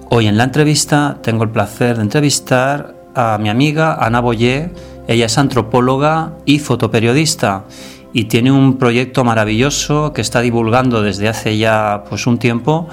[0.09, 4.72] Hoy en la entrevista tengo el placer de entrevistar a mi amiga Ana Boyer.
[5.08, 7.66] Ella es antropóloga y fotoperiodista
[8.14, 12.88] y tiene un proyecto maravilloso que está divulgando desde hace ya pues un tiempo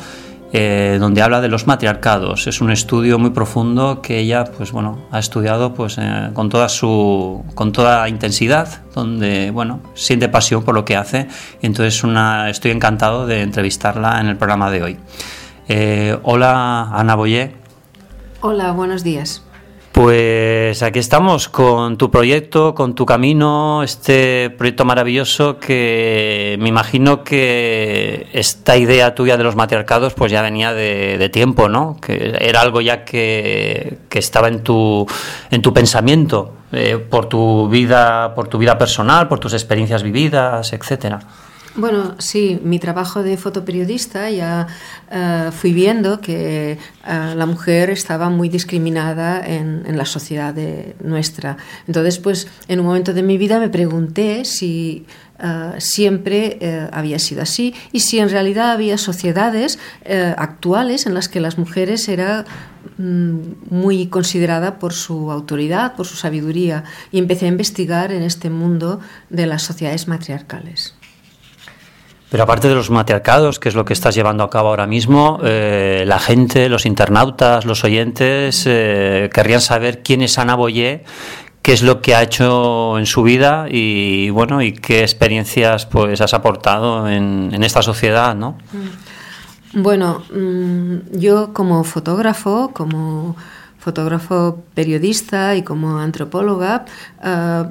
[0.53, 2.47] eh, donde habla de los matriarcados.
[2.47, 6.69] Es un estudio muy profundo que ella, pues bueno, ha estudiado pues eh, con toda
[6.69, 11.29] su, con toda intensidad, donde bueno siente pasión por lo que hace.
[11.63, 14.99] Entonces una, estoy encantado de entrevistarla en el programa de hoy.
[15.69, 17.55] Eh, hola Ana Boyé.
[18.43, 19.43] Hola, buenos días.
[19.93, 27.23] Pues aquí estamos con tu proyecto, con tu camino, este proyecto maravilloso que me imagino
[27.23, 31.99] que esta idea tuya de los matriarcados pues ya venía de, tiempo, ¿no?
[32.01, 35.07] Que era algo ya que, estaba en tu,
[35.51, 40.73] en tu pensamiento, eh, por tu vida, por tu vida personal, por tus experiencias vividas,
[40.73, 41.21] etcétera.
[41.75, 44.67] Bueno, sí, mi trabajo de fotoperiodista ya
[45.11, 50.55] eh, fui viendo que eh, la mujer estaba muy discriminada en, la sociedad
[51.03, 51.57] nuestra.
[51.87, 55.07] Entonces, pues en un momento de mi vida me pregunté si
[55.43, 56.59] eh, siempre
[56.93, 59.79] había sido así y si en realidad había sociedades
[60.37, 62.45] actuales en las que las mujeres eran
[62.99, 63.39] mm,
[63.71, 69.01] muy consideradas por su autoridad, por su sabiduría y empecé a investigar en este mundo
[69.31, 70.95] de las sociedades matriarcales.
[72.33, 75.39] Pero aparte de los matriarcados, que es lo que estás llevando a cabo ahora mismo,
[75.45, 81.05] eh, la gente, los internautas, los oyentes, eh, querrían saber quién es Ana Boyer,
[81.61, 86.23] qué es lo que ha hecho en su vida y bueno y qué experiencias pues
[86.23, 88.57] has aportado en, en esta sociedad, ¿no?
[89.75, 93.37] Bueno, mm, yo como fotógrafo, como
[93.83, 96.85] fotógrafo periodista y como antropóloga,
[97.21, 97.65] eh,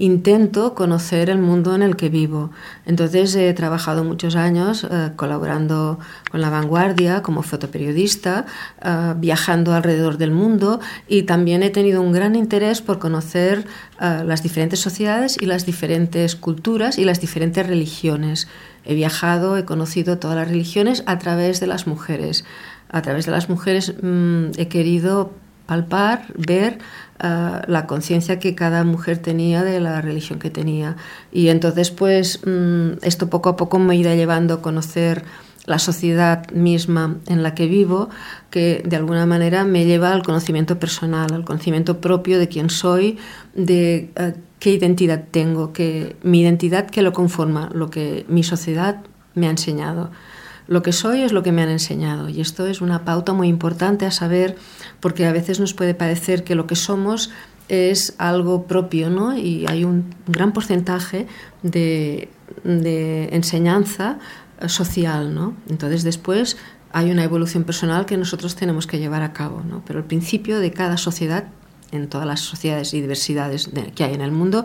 [0.00, 2.50] intento conocer el mundo en el que vivo.
[2.84, 6.00] Entonces he trabajado muchos años eh, colaborando
[6.32, 8.44] con La Vanguardia como fotoperiodista,
[8.84, 13.64] eh, viajando alrededor del mundo y también he tenido un gran interés por conocer
[14.00, 18.48] las diferentes sociedades y las diferentes culturas y las diferentes religiones.
[18.84, 22.44] He viajado, he conocido todas las religiones a través de las mujeres.
[22.88, 25.30] A través de las mujeres mm, he querido
[25.66, 26.78] palpar, ver
[27.22, 30.96] eh, la conciencia que cada mujer tenía de la religión que tenía.
[31.30, 35.24] Y entonces, pues, mm, esto poco a poco me irá llevando a conocer
[35.64, 38.10] la sociedad misma en la que vivo,
[38.50, 43.18] que de alguna manera me lleva al conocimiento personal, al conocimiento propio de quién soy,
[43.54, 49.02] de eh, qué identidad tengo, que mi identidad que lo conforma, lo que mi sociedad
[49.34, 50.10] me ha enseñado.
[50.68, 53.48] Lo que soy es lo que me han enseñado y esto es una pauta muy
[53.48, 54.56] importante a saber
[55.00, 57.30] porque a veces nos puede parecer que lo que somos
[57.68, 59.36] es algo propio, ¿no?
[59.36, 61.26] Y hay un gran porcentaje
[61.62, 62.28] de,
[62.64, 64.18] enseñanza
[64.66, 65.56] social, ¿no?
[65.68, 66.56] Entonces después
[66.92, 69.82] hay una evolución personal que nosotros tenemos que llevar a cabo, ¿no?
[69.86, 71.48] Pero el principio de cada sociedad,
[71.90, 74.64] en todas las sociedades y diversidades que hay en el mundo,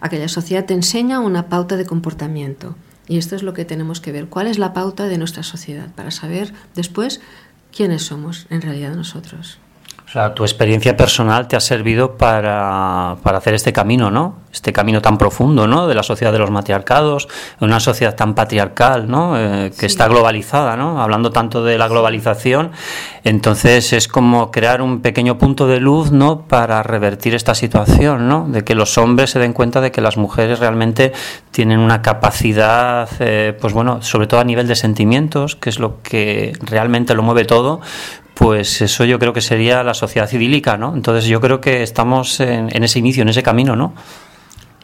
[0.00, 2.76] aquella sociedad te enseña una pauta de comportamiento.
[3.08, 4.26] Y esto es lo que tenemos que ver.
[4.26, 5.92] ¿Cuál es la pauta de nuestra sociedad?
[5.94, 7.20] Para saber después
[7.74, 9.58] quiénes somos en realidad nosotros.
[10.14, 14.36] O sea, tu experiencia personal te ha servido para, para, hacer este camino, ¿no?
[14.52, 15.88] Este camino tan profundo, ¿no?
[15.88, 17.26] De la sociedad de los matriarcados,
[17.58, 19.36] una sociedad tan patriarcal, ¿no?
[19.36, 21.02] Eh, que está globalizada, ¿no?
[21.02, 22.70] Hablando tanto de la globalización,
[23.24, 26.42] entonces es como crear un pequeño punto de luz, ¿no?
[26.46, 28.46] Para revertir esta situación, ¿no?
[28.48, 31.12] De que los hombres se den cuenta de que las mujeres realmente
[31.50, 36.02] tienen una capacidad, eh, pues bueno, sobre todo a nivel de sentimientos, que es lo
[36.02, 37.80] que realmente lo mueve todo,
[38.34, 40.94] pues eso yo creo que sería la sociedad idílica, ¿no?
[40.94, 43.94] Entonces yo creo que estamos en, ese inicio, en ese camino, ¿no?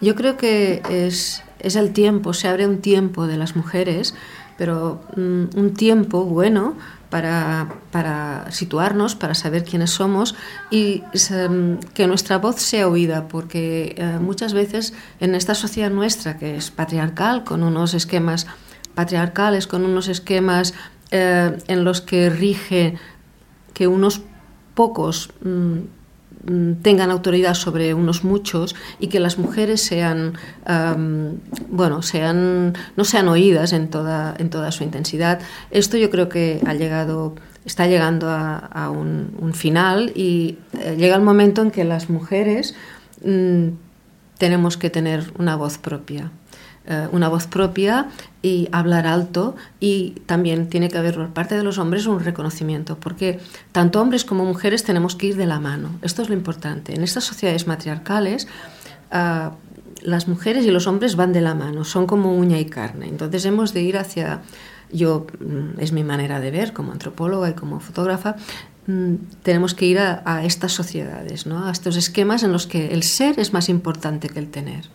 [0.00, 4.14] Yo creo que es, es, el tiempo, se abre un tiempo de las mujeres,
[4.56, 6.76] pero mm, un tiempo bueno
[7.11, 10.37] para, para, situarnos, para saber quiénes somos
[10.70, 16.38] y mm, que nuestra voz sea oída, porque eh, muchas veces en esta sociedad nuestra,
[16.38, 18.47] que es patriarcal, con unos esquemas
[18.94, 20.73] patriarcales, con unos esquemas
[21.11, 22.97] eh, en los que rige
[23.72, 24.22] que unos
[24.75, 30.34] pocos mm, mm, tengan autoridad sobre unos muchos y que las mujeres sean
[31.69, 35.40] bueno sean no sean oídas en toda en toda su intensidad
[35.70, 37.34] esto yo creo que ha llegado
[37.64, 42.75] está llegando a, un, final y eh, llega el momento en que las mujeres
[43.25, 43.69] mm,
[44.38, 46.31] tenemos que tener una voz propia.
[46.90, 48.08] Eh, una voz propia
[48.42, 52.98] y hablar alto y también tiene que haber por parte de los hombres un reconocimiento,
[52.98, 53.38] porque
[53.70, 55.90] tanto hombres como mujeres tenemos que ir de la mano.
[56.02, 56.92] Esto es lo importante.
[56.92, 58.48] En estas sociedades matriarcales,
[59.12, 59.52] ah,
[60.02, 63.06] las mujeres y los hombres van de la mano, son como uña y carne.
[63.06, 64.40] Entonces hemos de ir hacia
[64.90, 68.34] yo, mm, es mi manera de ver como antropóloga y como fotógrafa,
[68.88, 69.14] mm,
[69.44, 71.69] tenemos que ir a, estas sociedades, ¿no?
[71.69, 74.88] a estos esquemas en los que el ser es más importante que el tener.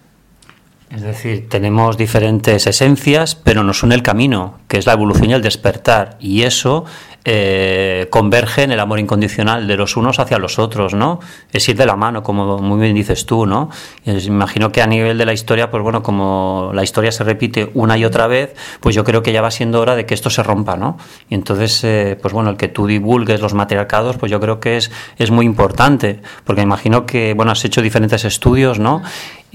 [0.96, 5.34] Es decir, tenemos diferentes esencias, pero nos une el camino, que es la evolución y
[5.34, 6.16] el despertar.
[6.22, 6.86] Y eso
[7.26, 11.20] eh, converge en el amor incondicional de los unos hacia los otros, ¿no?
[11.52, 13.70] Es ir de la mano, como muy bien dices tú, ¿no?
[14.06, 17.72] Y imagino que a nivel de la historia, pues bueno, como la historia se repite
[17.74, 20.30] una y otra vez, pues yo creo que ya va siendo hora de que esto
[20.30, 20.98] se rompa, ¿no?
[21.28, 24.78] Y entonces, eh, pues bueno, el que tú divulgues los matriarcados, pues yo creo que
[24.78, 29.02] es, es muy importante, porque imagino que, bueno, has hecho diferentes estudios, ¿no?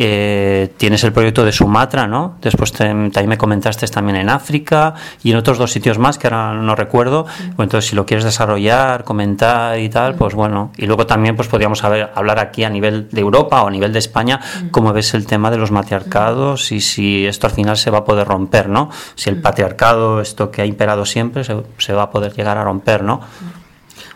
[0.02, 2.36] Eh, tienes el proyecto de Sumatra, ¿no?
[2.40, 6.54] Después también me comentaste también en África y en otros dos sitios más que ahora
[6.54, 7.24] no recuerdo.
[7.24, 10.72] Pues entonces, si lo quieres desarrollar, comentar y tal, pues bueno.
[10.78, 13.98] Y luego también pues podríamos hablar aquí a nivel de Europa o a nivel de
[13.98, 17.98] España, cómo ves el tema de los matriarcados y si esto al final se va
[17.98, 18.88] a poder romper, ¿no?
[19.16, 23.02] Si el patriarcado, esto que ha imperado siempre, se, va a poder llegar a romper,
[23.04, 23.20] ¿no?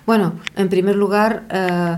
[0.06, 1.96] Bueno, en primer lugar, eh,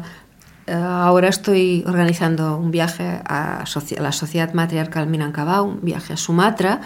[0.73, 3.65] ahora estoy organizando un viaje a,
[3.99, 6.81] la sociedad matriarcal Minangkabau, un viaje a Sumatra,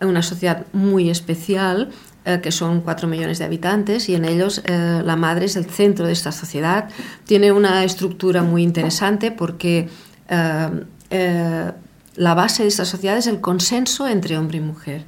[0.00, 1.90] una sociedad muy especial
[2.24, 5.66] eh, que son cuatro millones de habitantes y en ellos eh, la madre es el
[5.66, 6.88] centro de esta sociedad.
[7.24, 9.88] Tiene una estructura muy interesante porque
[12.16, 15.04] la base de esta sociedad es el consenso entre hombre y mujer.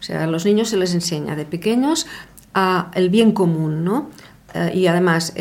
[0.00, 2.06] O sea, a los niños se les enseña de pequeños
[2.54, 4.10] a el bien común, ¿no?
[4.72, 5.34] y además,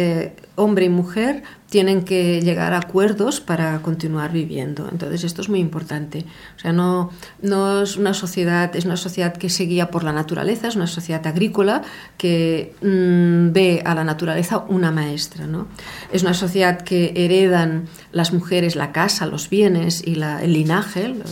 [0.56, 4.88] hombre y mujer tienen que llegar a acuerdos para continuar viviendo.
[4.90, 6.26] Entonces esto es muy importante.
[6.56, 7.10] O sea, no,
[7.42, 10.88] no es una sociedad, es una sociedad que se guía por la naturaleza, es una
[10.88, 11.82] sociedad agrícola
[12.18, 15.48] que mm, ve a la naturaleza una maestra.
[15.48, 15.68] ¿no?
[16.14, 21.24] Es una sociedad que heredan las mujeres la casa, los bienes y el linaje, el,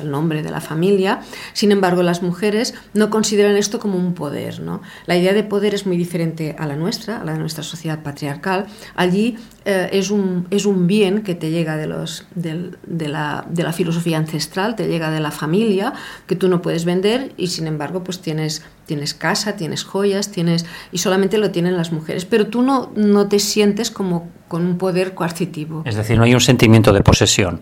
[0.00, 1.20] el, nombre de la familia.
[1.52, 4.60] Sin embargo, las mujeres no consideran esto como un poder.
[4.60, 4.82] ¿no?
[5.06, 8.02] La idea de poder es muy diferente a la nuestra, a la de nuestra sociedad
[8.02, 8.66] patriarcal.
[8.94, 12.72] Allí eh, es, un, es un bien que te llega de, los, de,
[13.08, 15.92] la, de, la, filosofía ancestral, te llega de la familia,
[16.26, 20.66] que tú no puedes vender y sin embargo pues tienes, tienes casa, tienes joyas, tienes
[20.90, 22.24] y solamente lo tienen las mujeres.
[22.24, 25.82] Pero tú no, no te sientes como con un poder coercitivo.
[25.86, 27.60] Es decir, no hay un sentimiento de posesión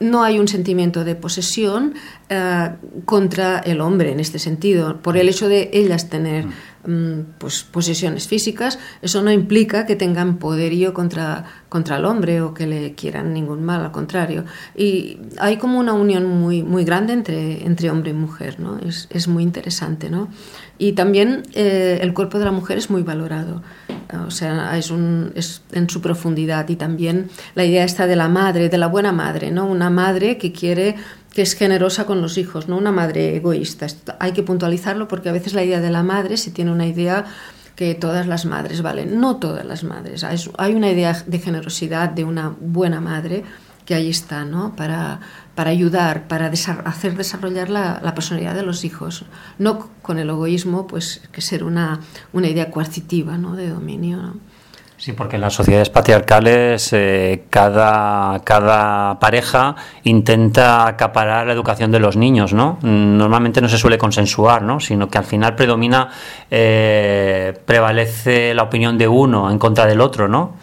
[0.00, 1.94] no hay un sentimiento de posesión
[2.28, 2.70] eh,
[3.04, 4.98] contra el hombre en este sentido.
[4.98, 6.46] Por el hecho de ellas tener.
[6.46, 6.52] Mm,
[7.38, 12.66] pues, posesiones físicas, eso no implica que tengan poderío contra, contra el hombre o que
[12.66, 14.44] le quieran ningún mal, al contrario.
[14.76, 18.78] Y hay como una unión muy, muy grande entre, entre hombre y mujer, ¿no?
[18.78, 20.10] es, es muy interesante.
[20.10, 20.28] ¿no?
[20.78, 23.62] Y también eh, el cuerpo de la mujer es muy valorado,
[24.26, 28.28] o sea, es, un, es en su profundidad y también la idea está de la
[28.28, 29.66] madre, de la buena madre, ¿no?
[29.66, 30.96] Una madre que quiere
[31.34, 33.86] que es generosa con los hijos, no una madre egoísta.
[34.20, 37.24] Hay que puntualizarlo porque a veces la idea de la madre se tiene una idea
[37.74, 39.20] que todas las madres valen.
[39.20, 40.24] No todas las madres.
[40.24, 43.42] Hay una idea de generosidad de una buena madre
[43.84, 44.74] que ahí está, ¿no?
[44.76, 45.20] Para,
[45.54, 49.24] para ayudar, para hacer desarrollar la, personalidad de los hijos.
[49.58, 52.00] No con el egoísmo, pues que ser una,
[52.32, 53.56] una idea coercitiva, ¿no?
[53.56, 54.36] De dominio,
[54.96, 59.74] Sí, porque en las sociedades patriarcales eh, cada, cada pareja
[60.04, 62.78] intenta acaparar la educación de los niños, ¿no?
[62.80, 64.78] Normalmente no se suele consensuar, ¿no?
[64.80, 66.08] Sino que al final predomina,
[66.50, 70.54] eh, prevalece la opinión de uno en contra del otro, ¿no?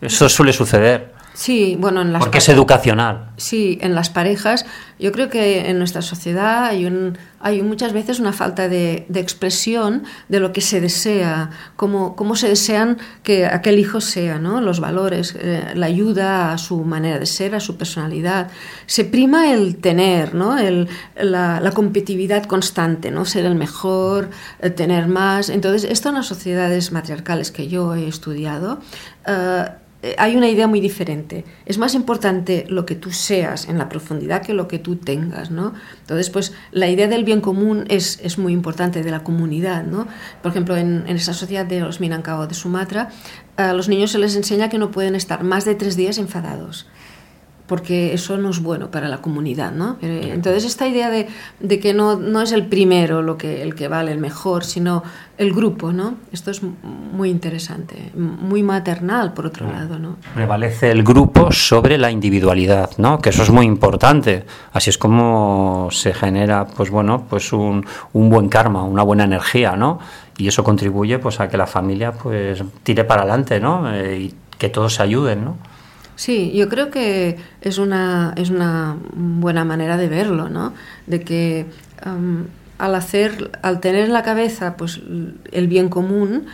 [0.00, 1.15] Eso suele suceder.
[1.36, 3.28] Sí, bueno, en las porque es educacional.
[3.36, 4.64] Sí, en las parejas,
[4.98, 10.04] yo creo que en nuestra sociedad hay, un, hay muchas veces una falta de, expresión
[10.30, 14.62] de lo que se desea, cómo, cómo, se desean que aquel hijo sea, ¿no?
[14.62, 18.48] Los valores, eh, la ayuda a su manera de ser, a su personalidad.
[18.86, 20.56] Se prima el tener, ¿no?
[20.56, 20.88] El,
[21.20, 23.26] la, la, competitividad constante, ¿no?
[23.26, 25.50] Ser el mejor, eh, tener más.
[25.50, 28.80] Entonces, esto en las sociedades matriarcales que yo he estudiado.
[29.26, 29.66] Eh,
[30.18, 31.44] hay una idea muy diferente.
[31.64, 35.50] Es más importante lo que tú seas en la profundidad que lo que tú tengas,
[35.50, 35.74] ¿no?
[36.00, 40.06] Entonces, pues la idea del bien común es, es muy importante, de la comunidad, ¿no?
[40.42, 43.10] Por ejemplo, en, en esa sociedad de los Minangkabau de Sumatra,
[43.56, 46.86] a los niños se les enseña que no pueden estar más de tres días enfadados
[47.66, 49.96] porque eso no es bueno para la comunidad, ¿no?
[50.00, 51.28] Entonces esta idea de,
[51.60, 55.02] de que no, no, es el primero lo que, el que vale, el mejor, sino
[55.38, 56.14] el grupo, ¿no?
[56.32, 60.16] Esto es muy interesante, muy maternal, por otro lado, ¿no?
[60.34, 63.18] Prevalece el grupo sobre la individualidad, ¿no?
[63.18, 64.44] Que eso es muy importante.
[64.72, 69.76] Así es como se genera, pues bueno, pues un, un buen karma, una buena energía,
[69.76, 69.98] ¿no?
[70.38, 73.92] Y eso contribuye, pues, a que la familia, pues, tire para adelante, ¿no?
[73.92, 75.56] Eh, y que todos se ayuden, ¿no?
[76.16, 80.72] Sí, yo creo que es una, es una buena manera de verlo, ¿no?
[81.06, 81.66] De que
[82.78, 85.00] al hacer, al tener en la cabeza pues,
[85.52, 86.46] el bien común,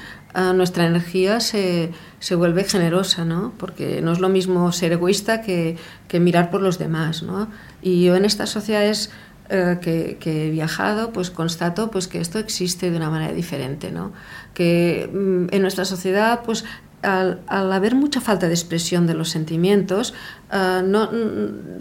[0.54, 3.52] nuestra energía se, se, vuelve generosa, ¿no?
[3.58, 5.76] Porque no es lo mismo ser egoísta que,
[6.08, 7.48] que mirar por los demás, ¿no?
[7.82, 9.10] Y yo en estas sociedades
[9.50, 13.90] eh, que, que, he viajado, pues constato pues que esto existe de una manera diferente,
[13.90, 14.12] ¿no?
[14.54, 16.64] Que mm, en nuestra sociedad pues
[17.02, 20.14] al, al, haber mucha falta de expresión de los sentimientos,
[20.52, 21.10] uh, no,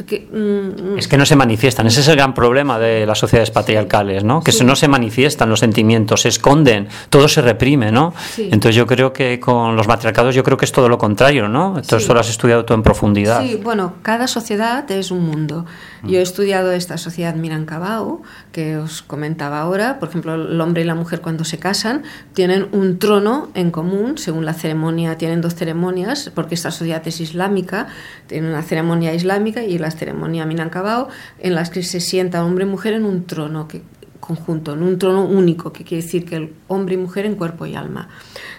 [0.05, 1.87] que, mm, es que no se manifiestan.
[1.87, 4.41] Ese es el gran problema de las sociedades patriarcales, ¿no?
[4.41, 4.63] Que sí.
[4.63, 8.13] no se manifiestan los sentimientos, se esconden, todo se reprime, ¿no?
[8.31, 8.49] Sí.
[8.51, 11.77] Entonces yo creo que con los matriarcados yo creo que es todo lo contrario, ¿no?
[11.77, 12.13] Entonces sí.
[12.13, 13.41] lo has estudiado tú en profundidad.
[13.41, 15.65] Sí, bueno, cada sociedad es un mundo.
[16.03, 19.99] Yo he estudiado esta sociedad Minangkabau, que os comentaba ahora.
[19.99, 24.17] Por ejemplo, el hombre y la mujer cuando se casan tienen un trono en común,
[24.17, 27.87] según la ceremonia, tienen dos ceremonias, porque esta sociedad es islámica,
[28.27, 31.07] tiene una ceremonia islámica y la ceremonia Minangkabau,
[31.39, 33.81] en las que se sienta hombre y mujer en un trono que,
[34.19, 37.65] conjunto, en un trono único, que quiere decir que el hombre y mujer en cuerpo
[37.65, 38.07] y alma.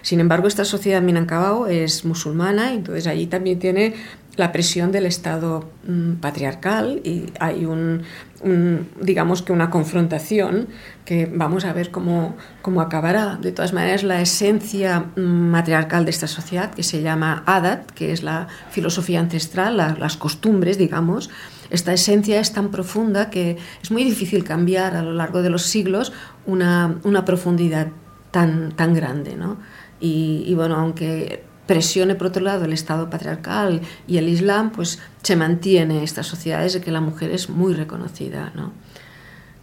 [0.01, 3.95] Sin embargo, esta sociedad Minangkabau es musulmana, entonces allí también tiene
[4.35, 8.03] la presión del Estado mm, patriarcal y hay un,
[8.43, 10.67] un, digamos que una confrontación
[11.05, 13.37] que vamos a ver cómo, cómo acabará.
[13.37, 18.23] De todas maneras, la esencia matriarcal de esta sociedad, que se llama Adat, que es
[18.23, 21.29] la filosofía ancestral, la, las costumbres, digamos,
[21.69, 25.63] esta esencia es tan profunda que es muy difícil cambiar a lo largo de los
[25.63, 26.13] siglos
[26.45, 27.87] una, una profundidad
[28.31, 29.35] tan, tan grande.
[29.35, 29.57] ¿no?
[29.99, 34.99] Y, y bueno, aunque presione por otro lado el Estado patriarcal y el Islam, pues
[35.21, 38.51] se mantiene estas sociedades de que la mujer es muy reconocida.
[38.55, 38.71] ¿no?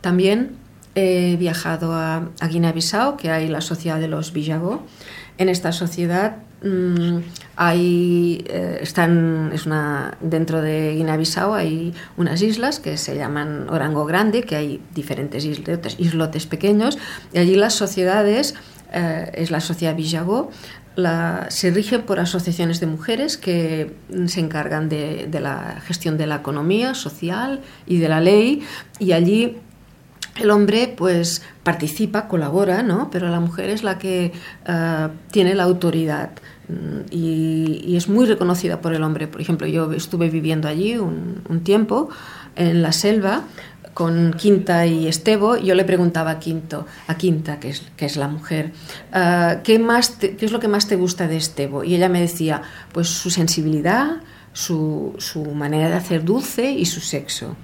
[0.01, 0.57] También
[0.95, 4.85] he viajado a, Guinea-Bissau, que hay la sociedad de los Bijagó.
[5.39, 7.19] En esta sociedad mmm,
[7.57, 14.05] hay, eh, están, es una, dentro de Guinea-Bissau hay unas islas que se llaman Orango
[14.05, 16.99] Grande, que hay diferentes islotes, pequeños,
[17.33, 18.55] y allí las sociedades,
[18.93, 20.51] eh, es la sociedad Bijagó,
[21.49, 23.95] se rigen por asociaciones de mujeres que
[24.27, 28.63] se encargan de, la gestión de la economía social y de la ley
[28.99, 29.57] y allí
[30.41, 33.11] el hombre pues participa, colabora, ¿no?
[33.11, 34.33] pero la mujer es la que
[34.69, 36.31] uh, tiene la autoridad
[37.11, 39.27] y, y, es muy reconocida por el hombre.
[39.27, 42.11] Por ejemplo, yo estuve viviendo allí un tiempo
[42.57, 43.43] en la selva
[43.95, 48.17] con Quinta y Estebo, yo le preguntaba a, Quinto, a Quinta, que es, que es
[48.17, 48.73] la mujer,
[49.15, 51.85] uh, ¿qué, más ¿qué es lo que más te gusta de Estebo?
[51.85, 57.01] Y ella me decía, pues su sensibilidad, su, su manera de hacer dulce y su
[57.01, 57.57] sexo.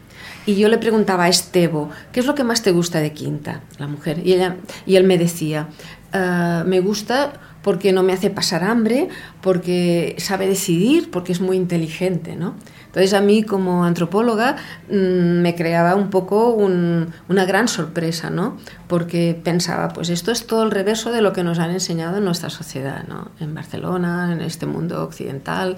[0.46, 3.62] Y yo le preguntaba a Estebo, ¿qué es lo que más te gusta de Quinta,
[3.78, 4.20] la mujer?
[4.24, 4.56] Y, ella,
[4.86, 5.68] y él me decía,
[6.14, 9.08] uh, me gusta porque no me hace pasar hambre,
[9.40, 12.54] porque sabe decidir, porque es muy inteligente, ¿no?
[12.96, 14.56] Entonces a mí como antropóloga
[14.88, 18.56] mmm, me creaba un poco un, una gran sorpresa, ¿no?
[18.88, 22.24] Porque pensaba, pues esto es todo el reverso de lo que nos han enseñado en
[22.24, 23.32] nuestra sociedad, ¿no?
[23.38, 25.76] En Barcelona, en este mundo occidental,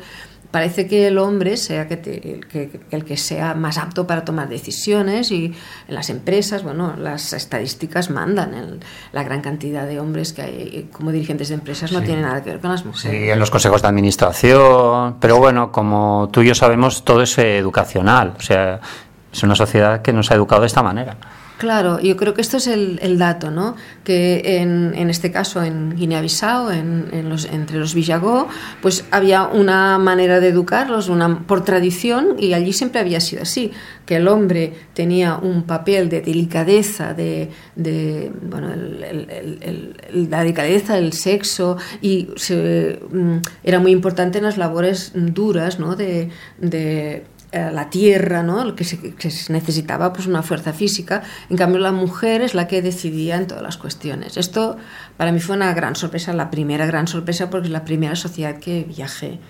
[0.51, 4.49] parece que el hombre sea que te, que, el que sea más apto para tomar
[4.49, 5.55] decisiones y
[5.89, 8.81] en las empresas, bueno, las estadísticas mandan el,
[9.13, 12.07] la gran cantidad de hombres que hay como dirigentes de empresas no sí.
[12.07, 13.19] tiene nada que ver con las mujeres.
[13.19, 17.37] Sí, en los consejos de administración, pero bueno, como tú y yo sabemos, todo es
[17.39, 18.81] educacional, o sea,
[19.33, 21.17] es una sociedad que nos ha educado de esta manera.
[21.59, 23.75] Claro, yo creo que esto es el, dato, ¿no?
[24.05, 28.47] Que en, en, este caso en Guinea-Bissau, en, en los, entre los Villagó,
[28.81, 33.73] pues había una manera de educarlos una, por tradición y allí siempre había sido así,
[34.07, 37.51] que el hombre tenía un papel de delicadeza, de,
[38.41, 38.69] bueno,
[40.13, 45.97] la delicadeza, el sexo y mm, era muy importante en las labores duras, ¿no?
[45.97, 46.31] De
[47.51, 48.75] eh, la tierra, ¿no?
[48.77, 51.23] que, se, necesitaba pues una fuerza física.
[51.49, 54.37] En cambio, la mujer es la que decidía en todas las cuestiones.
[54.37, 54.77] Esto
[55.17, 58.59] para mí fue una gran sorpresa, la primera gran sorpresa, porque es la primera sociedad
[58.59, 59.41] que viajé.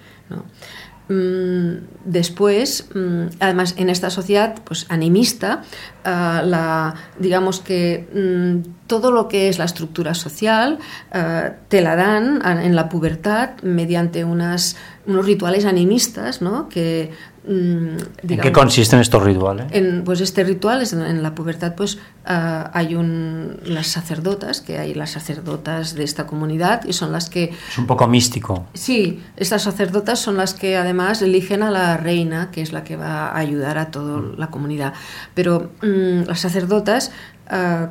[1.08, 5.62] Mm, después, mm, además, en esta sociedad pues, animista,
[6.04, 10.80] ah, la, digamos que mm, todo lo que es la estructura social
[11.12, 14.76] ah, te la dan en la pubertad mediante unas,
[15.06, 16.68] unos rituales animistas ¿no?
[16.68, 17.12] que
[17.48, 17.96] Mm,
[18.28, 19.66] ¿En qué consisten estos rituales?
[19.70, 24.78] En, pues este ritual es en, la pubertad, pues ah, hay un, las sacerdotas, que
[24.78, 27.44] hay las sacerdotas de esta comunidad y son las que...
[27.70, 28.66] Es un poco místico.
[28.74, 32.96] Sí, estas sacerdotas son las que además eligen a la reina, que es la que
[32.96, 34.92] va a ayudar a toda la comunidad.
[35.34, 37.12] Pero mm, las sacerdotas...
[37.50, 37.88] Uh,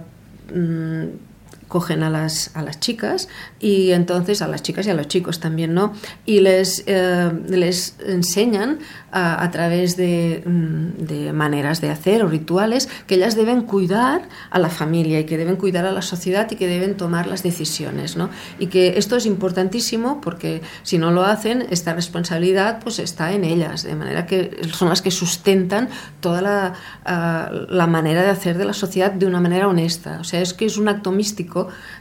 [0.50, 1.27] 嗯
[1.68, 3.28] cogen a las, a las chicas
[3.60, 5.94] y entonces a las chicas y a los chicos también, ¿no?
[6.26, 8.80] Y les, eh, les enseñan
[9.12, 14.22] a, través de, mm, de, maneras de hacer o rituales que ellas deben cuidar
[14.52, 17.42] a la familia y que deben cuidar a la sociedad y que deben tomar las
[17.42, 18.30] decisiones, ¿no?
[18.60, 23.44] Y que esto es importantísimo porque si no lo hacen, esta responsabilidad pues está en
[23.44, 26.74] ellas, de manera que son las que sustentan toda la,
[27.06, 30.20] ah, la manera de hacer de la sociedad de una manera honesta.
[30.20, 31.57] O sea, es que es un acto místico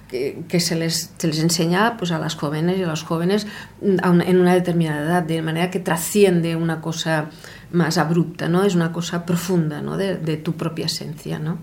[0.09, 3.47] que, se, les, se, enseña pues, a las jóvenes y a los jóvenes
[3.83, 7.27] mm, en una determinada edad, de manera que trasciende una cosa
[7.73, 8.65] más abrupta, ¿no?
[8.65, 9.97] es una cosa profunda ¿no?
[9.97, 11.39] de, tu propia esencia.
[11.39, 11.59] ¿no?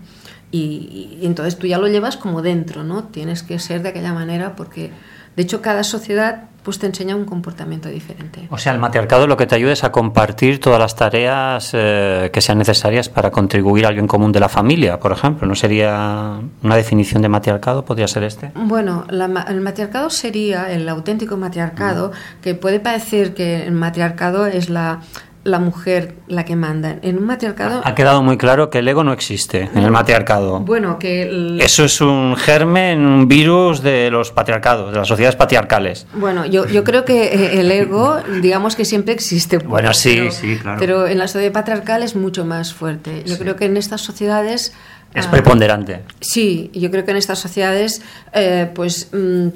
[0.50, 3.04] Y, y, entonces tú ya lo llevas como dentro, ¿no?
[3.04, 4.90] tienes que ser de aquella manera porque,
[5.36, 8.48] de hecho, cada sociedad pues te enseña un comportamiento diferente.
[8.50, 12.30] O sea, el matriarcado lo que te ayuda es a compartir todas las tareas eh,
[12.32, 15.46] que sean necesarias para contribuir al bien común de la familia, por ejemplo.
[15.46, 17.84] ¿No sería una definición de matriarcado?
[17.84, 18.50] ¿Podría ser este?
[18.54, 22.40] Bueno, el matriarcado sería el auténtico matriarcado, mm.
[22.42, 25.00] que puede parecer que el matriarcado es la
[25.44, 26.96] la mujer la que manda.
[27.02, 27.82] En un matriarcado...
[27.84, 30.60] Ha quedado muy claro que el ego no existe en el matriarcado.
[30.60, 31.58] Bueno, que...
[31.60, 36.06] Eso es un germen, un virus de los patriarcados, de las sociedades patriarcales.
[36.14, 39.58] Bueno, yo, yo creo que eh, el ego, digamos que siempre existe.
[39.58, 40.78] Bueno, sí, sí, claro.
[40.80, 43.22] Pero en la sociedad patriarcal es mucho más fuerte.
[43.26, 44.72] Yo creo que en estas sociedades...
[45.12, 46.00] Es preponderante.
[46.20, 48.02] sí, yo creo que en estas sociedades,
[48.32, 49.48] eh, pues, mm,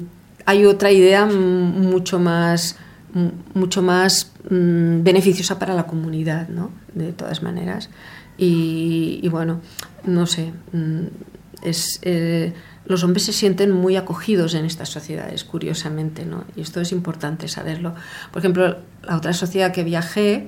[0.45, 2.77] hay otra idea mucho más
[3.53, 6.71] mucho más mm, beneficiosa para la comunidad, ¿no?
[6.93, 7.89] De todas maneras.
[8.37, 9.59] Y, bueno,
[10.05, 11.07] no sé, mm,
[11.61, 12.53] es, eh,
[12.85, 16.45] los hombres se sienten muy acogidos en estas sociedades, curiosamente, ¿no?
[16.55, 17.95] Y esto es importante saberlo.
[18.31, 20.47] Por ejemplo, la otra sociedad que viajé,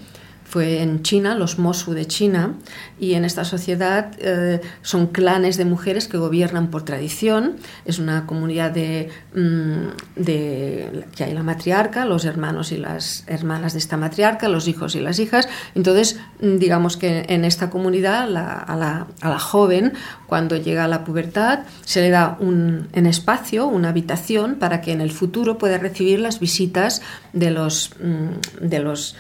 [0.52, 2.56] fue en China, los Mosu de China,
[3.00, 7.56] y en esta sociedad eh, son clanes de mujeres que gobiernan por tradición.
[7.86, 13.72] Es una comunidad de, mm, de, que hay la matriarca, los hermanos y las hermanas
[13.72, 15.48] de esta matriarca, los hijos y las hijas.
[15.74, 19.94] Entonces, mm, digamos que en esta comunidad a, la, joven,
[20.28, 25.00] cuando llega a la pubertad, se le da un espacio, una habitación, para que en
[25.00, 29.16] el futuro pueda recibir las visitas de los, mm, de los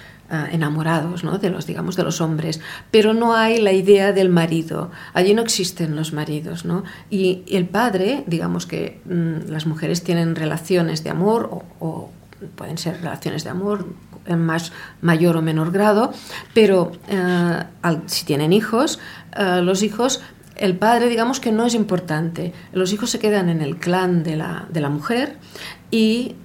[0.51, 1.37] enamorados ¿no?
[1.37, 5.41] de los digamos de los hombres pero no hay la idea del marido allí no
[5.41, 6.83] existen los maridos ¿no?
[7.09, 12.09] y el padre digamos que mm, las mujeres tienen relaciones de amor o,
[12.55, 13.85] pueden ser relaciones de amor
[14.25, 16.13] en más mayor o menor grado
[16.53, 17.63] pero eh,
[18.05, 18.99] si tienen hijos
[19.37, 20.21] eh, los hijos
[20.61, 22.53] el padre, digamos que no es importante.
[22.71, 25.37] Los hijos se quedan en el clan de la, de la mujer
[25.89, 26.35] y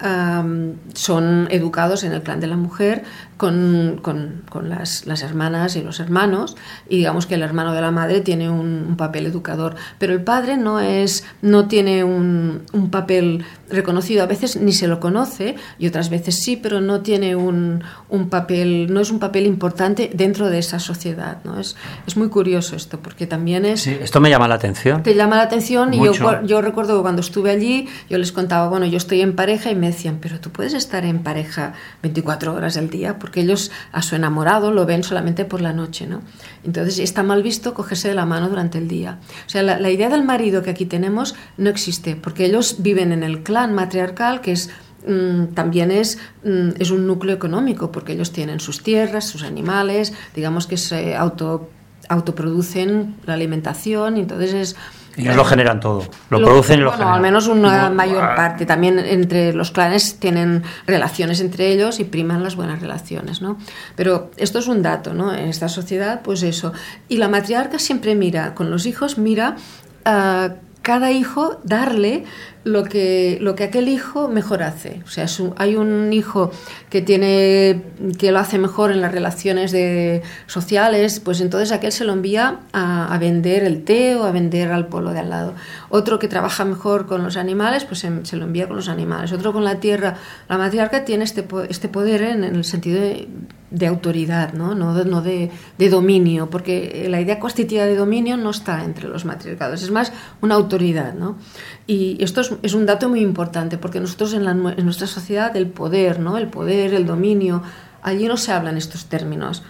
[0.95, 3.05] son educados en el clan de la mujer
[3.37, 6.57] con, con, con las, las, hermanas y los hermanos
[6.89, 10.57] y digamos que el hermano de la madre tiene un, papel educador pero el padre
[10.57, 14.23] no es no tiene un, un, papel reconocido.
[14.23, 18.31] A veces ni se lo conoce y otras veces sí pero no tiene un, un
[18.31, 21.61] papel no es un papel importante dentro de esa sociedad ¿no?
[21.61, 25.03] es, es muy curioso esto porque también es sí, esto me llama la atención.
[25.03, 26.13] Te llama la atención y yo,
[26.45, 29.75] yo recuerdo que cuando estuve allí yo les contaba bueno yo estoy en pareja y
[29.75, 34.03] me decían, pero tú puedes estar en pareja 24 horas al día, porque ellos a
[34.03, 36.23] su enamorado lo ven solamente por la noche, ¿no?
[36.63, 39.19] Entonces está mal visto cogerse de la mano durante el día.
[39.49, 43.25] O sea, la, idea del marido que aquí tenemos no existe, porque ellos viven en
[43.25, 44.71] el clan matriarcal, que es
[45.09, 50.13] mm, también es, mm, es un núcleo económico, porque ellos tienen sus tierras, sus animales,
[50.37, 51.69] digamos que se auto,
[52.09, 54.77] autoproducen la alimentación, entonces es
[55.17, 58.67] ellos lo generan todo, lo, producen y lo bueno, al menos una mayor parte.
[58.67, 63.59] También entre los clanes tienen relaciones entre ellos y priman las buenas relaciones, ¿no?
[63.95, 65.35] Pero esto es un dato, ¿no?
[65.35, 66.73] En esta sociedad, pues eso.
[67.09, 69.57] Y la matriarca siempre mira, con los hijos, mira
[70.05, 70.51] a
[70.83, 72.25] cada hijo darle
[72.67, 75.01] lo que, lo que aquel hijo mejor hace.
[75.05, 75.27] O sea,
[75.57, 76.51] hay un hijo
[76.91, 77.85] que, tiene,
[78.19, 82.59] que lo hace mejor en las relaciones de, sociales, pues entonces aquel se lo envía
[82.73, 85.55] a, vender el té o a vender al polo de al lado.
[85.91, 89.33] Otro que trabaja mejor con los animales, pues se, lo envía con los animales.
[89.33, 90.17] Otro con la tierra.
[90.49, 95.89] La matriarca tiene este, este poder en, el sentido de, autoridad, no, no, de, de,
[95.89, 100.57] dominio, porque la idea constitutiva de dominio no está entre los matriarcados, es más una
[100.57, 101.15] autoridad.
[101.15, 101.37] ¿no?
[101.87, 106.19] Y esto es, un dato muy importante, porque nosotros en, en, nuestra sociedad el poder,
[106.19, 106.37] ¿no?
[106.37, 107.63] el poder, el dominio,
[108.03, 109.63] allí no se hablan estos términos.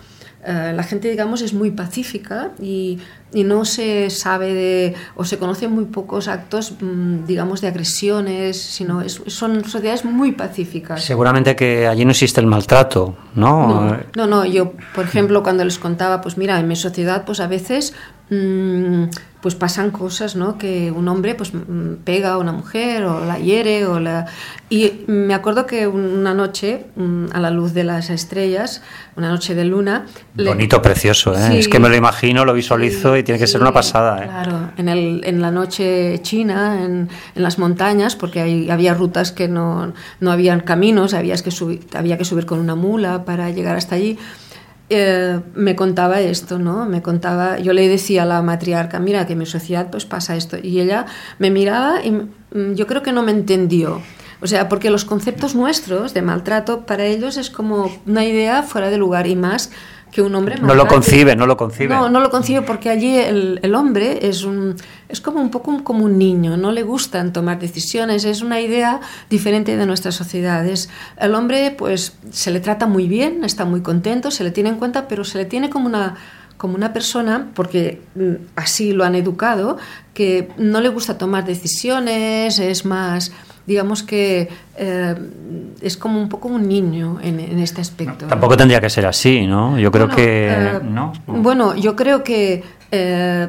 [0.48, 3.00] Eh, la gente, digamos, es muy pacífica y,
[3.35, 8.57] y, no se sabe de, o se conocen muy pocos actos, mm, digamos, de agresiones,
[8.57, 11.02] sino son sociedades muy pacíficas.
[11.02, 13.98] Seguramente que allí no existe el maltrato, ¿no?
[14.14, 17.48] No, no, yo, por ejemplo, cuando les contaba, pues mira, en mi sociedad, pues a
[17.48, 17.92] veces
[18.29, 19.05] Mm,
[19.47, 20.59] pues pasan cosas, ¿no?
[20.59, 24.27] Que un hombre pues mm, pega a una mujer o la hiere o la...
[24.71, 28.83] Y me acuerdo que una noche, mm, a la luz de las estrellas,
[29.15, 30.07] una noche de luna...
[30.35, 31.61] Bonito, precioso, ¿eh?
[31.61, 34.27] es que me lo imagino, lo visualizo y tiene que ser una pasada, ¿eh?
[34.27, 39.31] Claro, en, el, en la noche china, en, en las montañas, porque hay, había rutas
[39.31, 43.49] que no, no habían caminos, había que, subir, había que subir con una mula para
[43.51, 44.19] llegar hasta allí
[44.88, 46.87] eh, me contaba esto, ¿no?
[46.87, 50.37] Me contaba, yo le decía a la matriarca, mira, que en mi sociedad pues pasa
[50.37, 50.57] esto.
[50.62, 51.07] Y ella
[51.38, 54.01] me miraba y mm, yo creo que no me entendió.
[54.40, 58.90] O sea, porque los conceptos nuestros de maltrato para ellos es como una idea fuera
[58.90, 59.70] de lugar y más
[60.11, 61.95] que un hombre No lo concibe, no lo concibe.
[61.95, 64.77] No, no lo concibe porque allí el, el, hombre es, un,
[65.09, 69.01] es como un poco como un niño, no le gustan tomar decisiones, es una idea
[69.29, 70.88] diferente de nuestras sociedades.
[71.19, 74.77] El hombre pues se le trata muy bien, está muy contento, se le tiene en
[74.77, 76.14] cuenta, pero se le tiene como una
[76.57, 79.77] como una persona, porque mm, así lo han educado,
[80.14, 83.33] que no le gusta tomar decisiones, es más
[83.66, 85.14] digamos que eh,
[85.81, 88.26] es como un poco un niño en, este aspecto.
[88.26, 89.79] tampoco tendría que ser así, ¿no?
[89.79, 90.48] Yo creo que...
[90.48, 91.12] Eh, ¿no?
[91.26, 93.48] Bueno, yo creo que eh,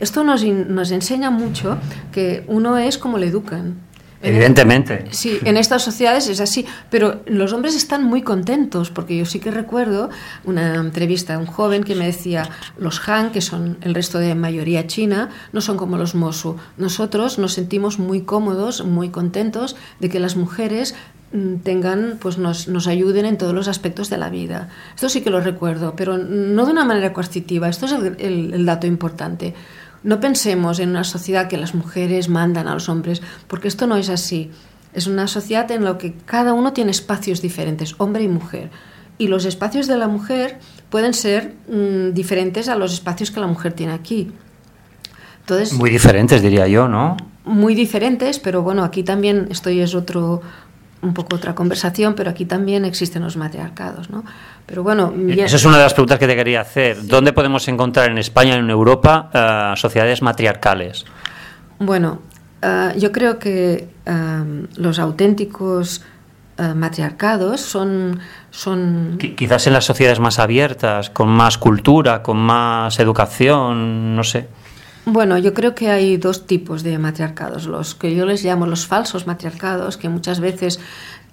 [0.00, 1.78] esto nos, nos enseña mucho
[2.12, 3.85] que uno es como le educan.
[4.22, 5.04] Evidentemente.
[5.10, 9.40] Sí, en estas sociedades es así, pero los hombres están muy contentos, porque yo sí
[9.40, 10.10] que recuerdo
[10.44, 12.48] una entrevista de un joven que me decía,
[12.78, 16.56] los Han, que son el resto de mayoría china, no son como los Mosu.
[16.78, 20.94] Nosotros nos sentimos muy cómodos, muy contentos de que las mujeres
[21.32, 24.70] mm, tengan, pues nos, nos, ayuden en todos los aspectos de la vida.
[24.94, 28.86] Esto sí que lo recuerdo, pero no de una manera coercitiva, esto es el dato
[28.86, 29.54] importante.
[30.06, 33.96] No pensemos en una sociedad que las mujeres mandan a los hombres, porque esto no
[33.96, 34.52] es así.
[34.94, 38.70] Es una sociedad en la que cada uno tiene espacios diferentes, hombre y mujer.
[39.18, 43.48] Y los espacios de la mujer pueden ser mm, diferentes a los espacios que la
[43.48, 44.30] mujer tiene aquí.
[45.40, 47.16] Entonces, muy diferentes, diría yo, ¿no?
[47.44, 50.40] Muy diferentes, pero bueno, aquí también esto es otro,
[51.06, 54.24] un poco otra conversación, pero aquí también existen los matriarcados, ¿no?
[54.66, 57.06] Pero bueno, Esa es una de las preguntas que te quería hacer.
[57.06, 61.04] ¿Dónde podemos encontrar en España y en Europa eh, sociedades matriarcales?
[61.78, 62.20] Bueno,
[62.62, 66.02] eh, yo creo que eh, los auténticos
[66.74, 68.18] matriarcados son,
[68.50, 69.18] son...
[69.18, 74.48] Quizás en las sociedades más abiertas, con más cultura, con más educación, no sé.
[75.08, 78.88] Bueno, yo creo que hay dos tipos de matriarcados, los que yo les llamo los
[78.88, 80.80] falsos matriarcados, que muchas veces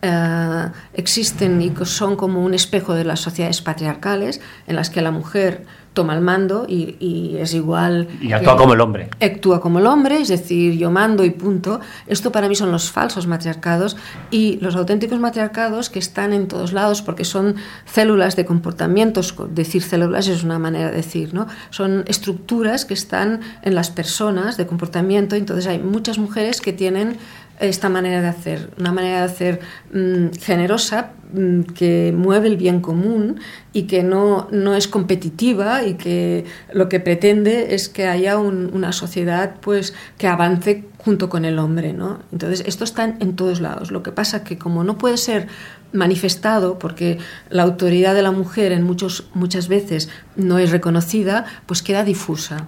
[0.03, 5.09] eh, existen y son como un espejo de las sociedades patriarcales en las que la
[5.09, 8.07] mujer toma el mando y, es igual.
[8.21, 9.09] Y actúa como el hombre.
[9.21, 11.79] Actúa como el hombre, es decir, yo mando y punto.
[12.07, 13.95] Esto para mí son los falsos matriarcados
[14.31, 19.35] y los auténticos matriarcados que están en todos lados porque son células de comportamientos.
[19.51, 21.47] Decir células es una manera de decir, ¿no?
[21.69, 25.35] Son estructuras que están en las personas de comportamiento.
[25.35, 27.17] Entonces hay muchas mujeres que tienen
[27.59, 29.59] esta manera de hacer, una manera de hacer
[29.93, 33.39] mm, generosa mm, que mueve el bien común
[33.71, 38.91] y que no, no, es competitiva y que lo que pretende es que haya una
[38.91, 42.19] sociedad pues que avance junto con el hombre, ¿no?
[42.31, 43.91] Entonces esto está en, todos lados.
[43.91, 45.47] Lo que pasa que como no puede ser
[45.91, 51.81] manifestado porque la autoridad de la mujer en muchos muchas veces no es reconocida, pues
[51.83, 52.67] queda difusa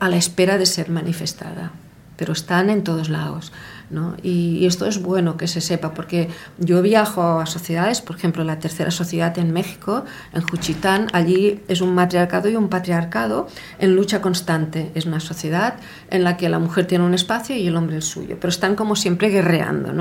[0.00, 1.72] a la espera de ser manifestada.
[2.16, 3.52] Pero están en todos lados.
[4.22, 6.28] Y, esto es bueno que se sepa, porque
[6.58, 11.80] yo viajo a sociedades, por ejemplo, la tercera sociedad en México, en Juchitán, allí es
[11.80, 14.90] un matriarcado y un patriarcado en lucha constante.
[14.94, 15.74] Es una sociedad
[16.10, 18.76] en la que la mujer tiene un espacio y el hombre el suyo, pero están
[18.76, 19.92] como siempre guerreando.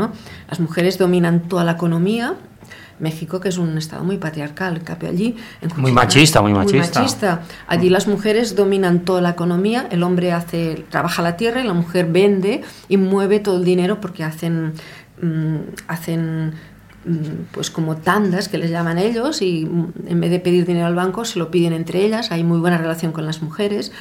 [0.49, 2.35] Las mujeres dominan toda la economía,
[2.99, 5.35] México, que es un estado muy patriarcal, en cambio allí...
[5.77, 6.99] muy machista, muy machista.
[6.99, 7.41] Muy machista.
[7.67, 11.73] Allí las mujeres dominan toda la economía, el hombre hace, trabaja la tierra y la
[11.73, 14.73] mujer vende y mueve todo el dinero porque hacen...
[15.21, 16.53] Mm, hacen
[17.51, 20.93] pues como tandas que les llaman ellos y mm, en vez de pedir dinero al
[20.93, 23.91] banco se lo piden entre ellas, hay muy buena relación con las mujeres.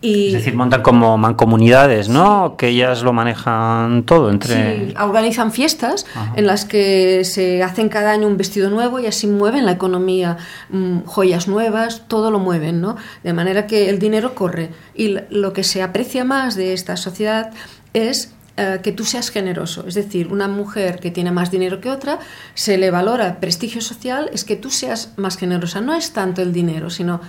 [0.00, 2.56] Y, es decir, montan como mancomunidades, ¿no?
[2.56, 4.88] Que ellas lo manejan todo entre...
[4.88, 9.26] Sí, organizan fiestas en las que se hacen cada año un vestido nuevo y así
[9.26, 10.36] mueven la economía,
[10.70, 12.96] mm, joyas nuevas, todo lo mueven, ¿no?
[13.22, 14.70] De manera que el dinero corre.
[14.94, 17.50] Y lo que se aprecia más de esta sociedad
[17.92, 19.86] es eh, que tú seas generoso.
[19.86, 22.18] Es decir, una mujer que tiene más dinero que otra,
[22.54, 25.80] se le valora prestigio social, es que tú seas más generosa.
[25.80, 27.20] No es tanto el dinero, sino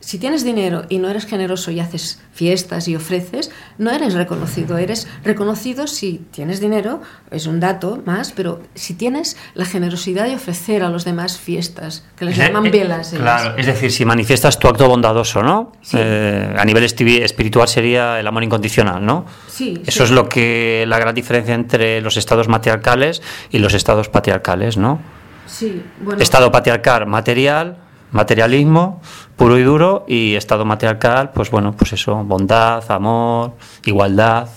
[0.00, 4.78] si tienes dinero y no eres generoso y haces fiestas y ofreces, no eres reconocido.
[4.78, 10.36] Eres reconocido si tienes dinero, es un dato más, pero si tienes la generosidad de
[10.36, 13.12] ofrecer a los demás fiestas, que les llaman eh, velas.
[13.14, 15.72] Claro, es decir, si manifiestas tu acto bondadoso, ¿no?
[15.92, 19.26] Eh, a nivel espiritual sería el amor incondicional, ¿no?
[19.48, 19.82] Sí.
[19.84, 24.78] Eso es lo que la gran diferencia entre los estados matriarcales y los estados patriarcales,
[24.78, 25.00] ¿no?
[25.46, 26.22] Sí, bueno.
[26.22, 27.76] Estado patriarcal material,
[28.12, 29.00] materialismo
[29.36, 33.52] puro y duro y estado matriarcal, pues bueno, pues eso, bondad, amor,
[33.84, 34.48] igualdad.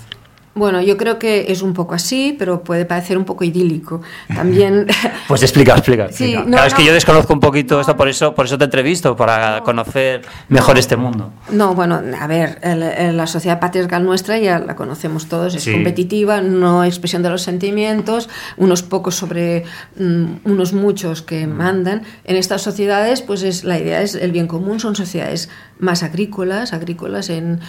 [0.56, 4.02] Bueno, yo creo que es un poco así, pero puede parecer un poco idílico.
[4.34, 4.88] También.
[5.28, 6.12] pues explica, explica.
[6.12, 9.62] Sí, es que yo desconozco un poquito esto, por eso, por eso te entrevisto, para
[9.62, 11.32] conocer mejor este mundo.
[11.50, 16.84] No, bueno, a ver, la sociedad patriarcal nuestra ya la conocemos todos, es competitiva, no
[16.84, 19.64] expresión de los sentimientos, unos pocos sobre
[19.98, 22.04] mm, unos muchos que mandan.
[22.26, 26.74] En estas sociedades, pues es la idea es el bien común, son sociedades más agrícolas,
[26.74, 27.60] agrícolas en,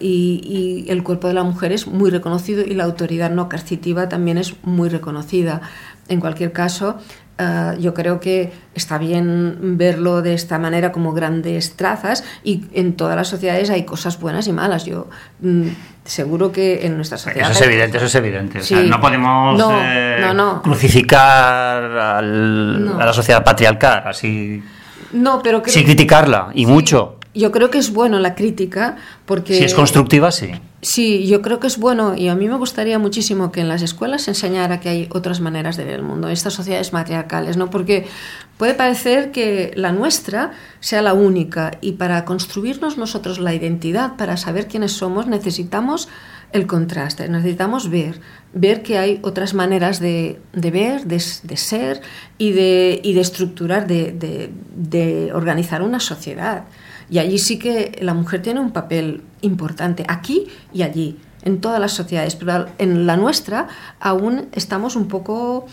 [0.00, 4.08] y, y, el cuerpo de la mujer es muy reconocido y la autoridad no carcitiva
[4.08, 5.60] también es muy reconocida.
[6.08, 6.98] En cualquier caso,
[7.38, 12.94] eh, yo creo que está bien verlo de esta manera como grandes trazas y en
[12.96, 14.86] todas las sociedades hay cosas buenas y malas.
[14.86, 15.08] Yo
[15.40, 15.68] mm,
[16.04, 17.50] seguro que en nuestra sociedad...
[17.50, 18.60] Eso es evidente, eso es evidente.
[18.84, 20.24] no podemos eh,
[20.62, 24.62] crucificar a la sociedad patriarcal así...
[25.12, 27.18] No, pero Sin criticarla, y mucho.
[27.32, 29.54] Yo creo que es bueno la crítica porque...
[29.54, 30.50] Si es constructiva, sí.
[30.88, 33.82] Sí, yo creo que es bueno y a mí me gustaría muchísimo que en las
[33.82, 37.70] escuelas se enseñara que hay otras maneras de ver el mundo, estas sociedades matriarcales, ¿no?
[37.70, 38.06] Porque
[38.56, 44.36] puede parecer que la nuestra sea la única y para construirnos nosotros la identidad, para
[44.36, 46.08] saber quiénes somos, necesitamos
[46.52, 48.20] el contraste, necesitamos ver,
[48.54, 52.00] ver que hay otras maneras de, ver, de, ser
[52.38, 56.66] y de, y de estructurar, de, de organizar una sociedad.
[57.08, 61.80] Y allí sí que la mujer tiene un papel importante, aquí y allí, en todas
[61.80, 63.68] las sociedades, pero en la nuestra
[64.00, 65.66] aún estamos un poco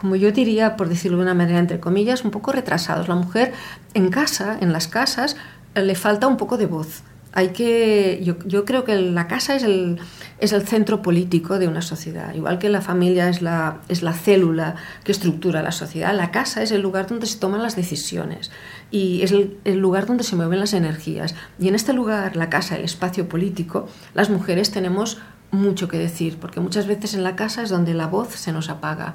[0.00, 3.06] como yo diría, por decirlo de una manera entre comillas, un poco retrasados.
[3.06, 3.52] La mujer
[3.92, 5.36] en casa, en las casas,
[5.74, 7.02] le falta un poco de voz.
[7.32, 9.98] Hay que yo, yo, creo que la casa es el,
[10.38, 12.34] es el centro político de una sociedad.
[12.34, 16.62] Igual que la familia es la, es la célula que estructura la sociedad la casa
[16.62, 18.50] es el lugar donde se toman las decisiones
[18.90, 22.76] y es el, lugar donde se mueven las energías y en este lugar la casa
[22.76, 25.18] el espacio político las mujeres tenemos
[25.50, 28.68] mucho que decir porque muchas veces en la casa es donde la voz se nos
[28.68, 29.14] apaga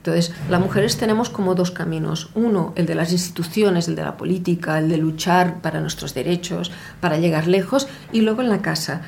[0.00, 2.30] entonces, las mujeres tenemos como dos caminos.
[2.34, 6.72] Uno, el de las instituciones, el de la política, el de luchar para nuestros derechos,
[7.00, 9.02] para llegar lejos, y luego en la casa.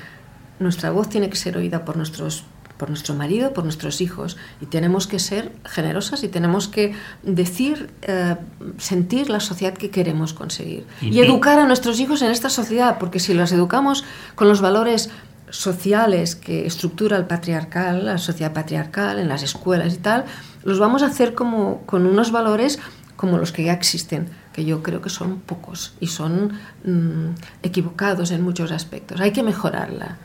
[0.59, 2.45] Nuestra voz tiene que ser oída por nuestros
[2.77, 7.91] por nuestro marido, por nuestros hijos, y tenemos que ser generosas y tenemos que decir,
[8.03, 8.37] eh,
[8.79, 10.87] sentir la sociedad que queremos conseguir.
[11.01, 14.05] Y, y educar a nuestros hijos en esta sociedad, porque si los educamos
[14.35, 15.11] con los valores
[15.53, 20.25] sociales que estructura el patriarcal, la sociedad patriarcal, en las escuelas y tal,
[20.65, 22.79] los vamos a hacer como con unos valores
[23.17, 28.33] como los que ya existen, que yo creo que son pocos y son mm, equivocados
[28.33, 29.21] en muchos aspectos.
[29.21, 30.17] Hay que mejorarla.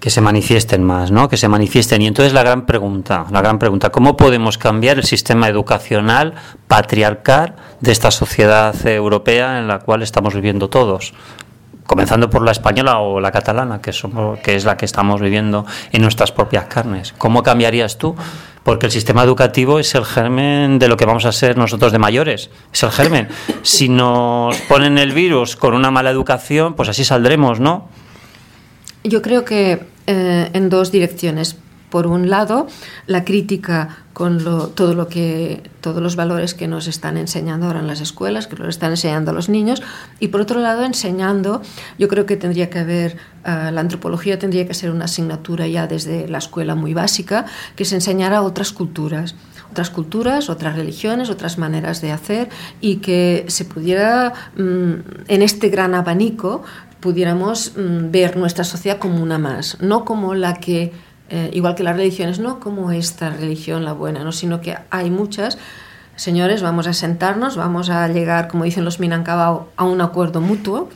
[0.00, 1.28] Que se manifiesten más, ¿no?
[1.28, 2.02] Que se manifiesten.
[2.02, 6.34] Y entonces la gran pregunta, la gran pregunta, ¿cómo podemos cambiar el sistema educacional
[6.66, 11.12] patriarcal de esta sociedad europea en la cual estamos viviendo todos?
[11.90, 15.66] comenzando por la española o la catalana, que, somos, que es la que estamos viviendo
[15.90, 17.12] en nuestras propias carnes.
[17.18, 18.14] ¿Cómo cambiarías tú?
[18.62, 21.98] Porque el sistema educativo es el germen de lo que vamos a ser nosotros de
[21.98, 22.50] mayores.
[22.72, 23.28] Es el germen.
[23.62, 27.88] Si nos ponen el virus con una mala educación, pues así saldremos, ¿no?
[29.04, 31.56] Yo creo que eh, en dos direcciones.
[31.90, 32.68] Por un lado,
[33.08, 34.38] la crítica con
[34.74, 38.54] todo lo que, todos los valores que nos están enseñando ahora en las escuelas, que
[38.54, 39.82] nos están enseñando a los niños,
[40.20, 41.62] y por otro lado, enseñando,
[41.98, 45.88] yo creo que tendría que haber, eh, la antropología tendría que ser una asignatura ya
[45.88, 49.34] desde la escuela muy básica, que se enseñara otras culturas
[49.70, 52.48] otras culturas, otras religiones, otras maneras de hacer
[52.80, 54.92] y que se pudiera, mm,
[55.28, 56.64] en este gran abanico,
[57.00, 60.92] pudiéramos mm, ver nuestra sociedad como una más, no como la que,
[61.28, 64.32] eh, igual que las religiones, no como esta religión la buena, ¿no?
[64.32, 65.58] sino que hay muchas.
[66.16, 70.90] Señores, vamos a sentarnos, vamos a llegar, como dicen los Minangkabau, a un acuerdo mutuo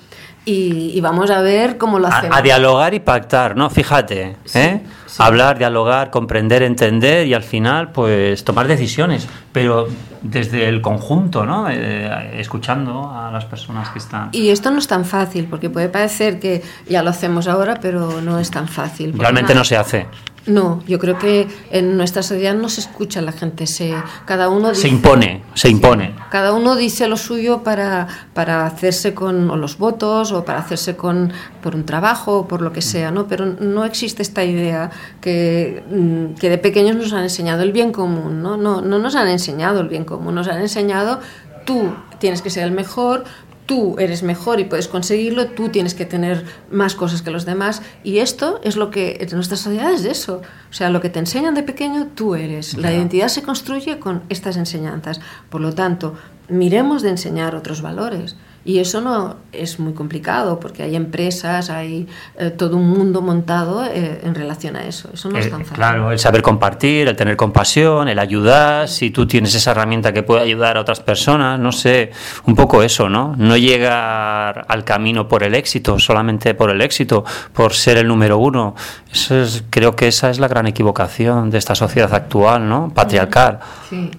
[0.47, 2.37] y, vamos a ver cómo lo hacemos.
[2.37, 3.71] A, dialogar y pactar, ¿no?
[3.71, 4.83] Fíjate, ¿eh?
[5.19, 9.87] Hablar, dialogar, comprender, entender y al final, pues tomar decisiones, pero
[10.23, 11.69] desde el conjunto, ¿no?
[11.71, 14.31] Eh, escuchando a las personas que están.
[14.33, 18.21] Y esto no es tan fácil, porque puede parecer que ya lo hacemos ahora, pero
[18.21, 19.15] no es tan fácil.
[19.17, 20.07] Realmente no se hace.
[20.47, 23.95] No, yo creo que en nuestra sociedad no se escucha la gente, se,
[24.27, 26.15] cada uno se impone, se impone.
[26.31, 31.33] cada uno dice lo suyo para, para hacerse con los votos o para hacerse con
[31.63, 33.27] por un trabajo o por lo que sea, ¿no?
[33.27, 34.91] Pero no existe esta idea
[35.23, 38.59] que, mm, que de pequeños nos han enseñado el bien común, ¿no?
[38.59, 41.21] No, no nos han enseñado el bien común, nos han enseñado
[41.65, 43.25] tú tienes que ser el mejor,
[43.67, 47.83] tú eres mejor y puedes conseguirlo, tú tienes que tener más cosas que los demás.
[48.03, 50.43] Y esto es lo que en nuestra sociedad es eso.
[50.71, 52.77] O sea, lo que te enseñan de pequeño, tú eres.
[52.77, 55.21] La identidad se construye con estas enseñanzas.
[55.49, 56.15] Por lo tanto,
[56.49, 58.37] miremos de enseñar otros valores.
[58.67, 63.85] Y eso no es muy complicado porque hay empresas, hay eh, todo un mundo montado
[63.85, 65.11] eh, en relación a eso.
[65.13, 65.77] Eso no es eh, tan fácil.
[65.77, 70.23] Claro, el saber compartir, el tener compasión, el ayudar, si tú tienes esa herramienta que
[70.23, 72.11] puede ayudar a otras personas, no sé,
[72.47, 73.35] un poco eso, ¿no?
[73.37, 77.23] No llegar al camino por el éxito, solamente por el éxito,
[77.53, 78.75] por ser el número uno.
[79.13, 82.91] Eso es, creo que esa es la gran equivocación de esta sociedad actual, ¿no?
[82.95, 83.61] Patriarcal.
[83.91, 84.11] Sí,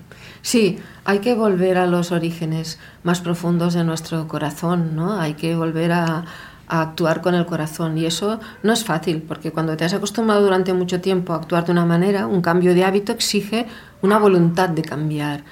[0.44, 5.20] sí hay que volver a los orígenes más profundos de nuestro corazón, ¿no?
[5.20, 6.26] Hay que volver a,
[6.68, 10.74] actuar con el corazón y eso no es fácil porque cuando te has acostumbrado durante
[10.74, 13.68] mucho tiempo a actuar de una manera, un cambio de hábito exige
[14.02, 15.44] una voluntad de cambiar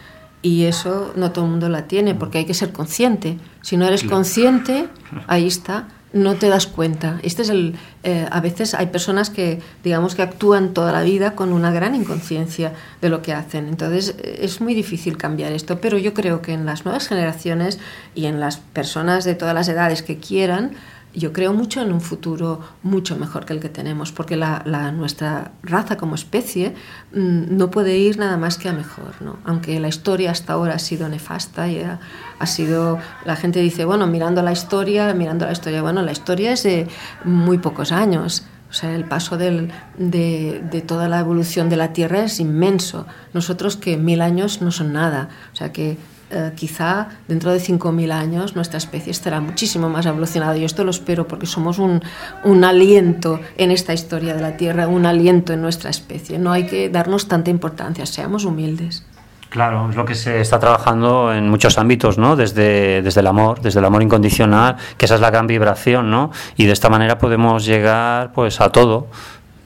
[0.42, 3.38] y eso no todo el mundo la tiene porque hay que ser consciente.
[3.62, 4.90] Si no eres consciente,
[5.28, 7.20] ahí está, no te das cuenta.
[7.24, 11.36] Este es el, eh, a veces hay personas que, digamos, que actúan toda la vida
[11.36, 13.68] con una gran inconsciencia de lo que hacen.
[13.68, 17.80] Entonces eh, es muy difícil cambiar esto, pero yo creo que en las nuevas generaciones
[18.14, 20.72] y en las personas de todas las edades que quieran,
[21.16, 25.52] yo creo mucho en un futuro mucho mejor que el que tenemos, porque la, nuestra
[25.62, 26.74] raza como especie
[27.14, 29.38] mm, no puede ir nada más que a mejor, ¿no?
[29.46, 34.08] Aunque la historia hasta ahora ha sido nefasta y ha, sido, la gente dice, bueno,
[34.08, 36.88] mirando la historia, mirando la historia, bueno, la historia es de
[37.24, 38.46] muy pocos años.
[38.70, 43.06] O sea, el paso de, de, toda la evolución de la Tierra es inmenso.
[43.32, 45.30] Nosotros que mil años no son nada.
[45.54, 46.00] O sea, que
[46.34, 50.58] eh, quizá dentro de 5.000 años nuestra especie estará muchísimo más evolucionada.
[50.58, 52.02] Y esto lo espero porque somos un,
[52.44, 56.40] un, aliento en esta historia de la Tierra, un aliento en nuestra especie.
[56.40, 59.06] No hay que darnos tanta importancia, seamos humildes.
[59.50, 62.36] Claro, es lo que se está trabajando en muchos ámbitos, ¿no?
[62.36, 66.32] Desde, desde el amor, desde el amor incondicional, que esa es la gran vibración, ¿no?
[66.58, 69.10] Y de esta manera podemos llegar pues a todo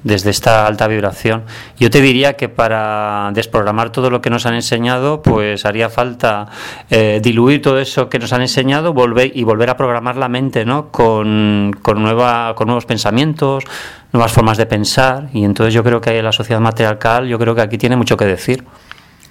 [0.07, 1.43] desde esta alta vibración.
[1.77, 6.47] Yo te diría que para desprogramar todo lo que nos han enseñado, pues haría falta
[6.89, 8.95] eh, diluir todo eso que nos han enseñado
[9.33, 10.91] y volver a programar la mente ¿no?
[10.91, 13.65] con, con, nueva, con nuevos pensamientos,
[14.13, 15.29] nuevas formas de pensar.
[15.33, 18.25] Y entonces yo creo que la sociedad matriarcal, yo creo que aquí tiene mucho que
[18.25, 18.63] decir.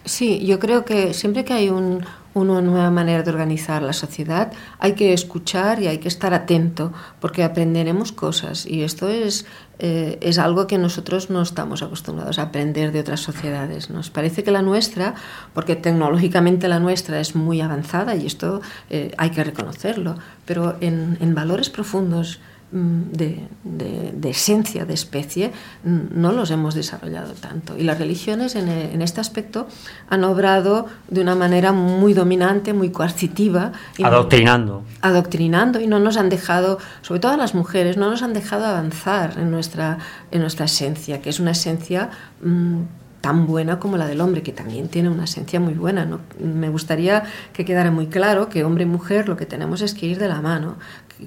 [0.04, 2.04] Sí, yo creo que siempre que hay un,
[2.36, 6.92] una nueva manera de organizar la sociedad, hay que escuchar y hay que estar atento,
[7.18, 9.46] porque aprenderemos cosas y esto es,
[9.78, 13.90] eh, es algo que nosotros no estamos acostumbrados a aprender de otras sociedades.
[13.90, 15.14] Nos parece que la nuestra,
[15.54, 18.60] porque tecnológicamente la nuestra es muy avanzada y esto
[18.90, 22.40] eh, hay que reconocerlo, pero en, en valores profundos,
[22.72, 25.52] Mm, de, esencia de especie
[25.84, 27.78] mm, no los hemos desarrollado tanto.
[27.78, 28.68] Y las religiones en,
[29.02, 29.68] este aspecto
[30.10, 33.70] han obrado de una manera muy dominante, muy coercitiva.
[34.02, 34.82] adoctrinando.
[35.00, 38.66] adoctrinando y no nos han dejado, sobre todo a las mujeres, no nos han dejado
[38.66, 39.98] avanzar en nuestra,
[40.32, 42.10] en nuestra esencia, que es una esencia...
[42.42, 42.82] Mm,
[43.26, 46.04] tan buena como la del hombre, que también tiene una esencia muy buena.
[46.04, 46.20] ¿no?
[46.38, 50.06] Me gustaría que quedara muy claro que hombre y mujer lo que tenemos es que
[50.06, 50.76] ir de la mano,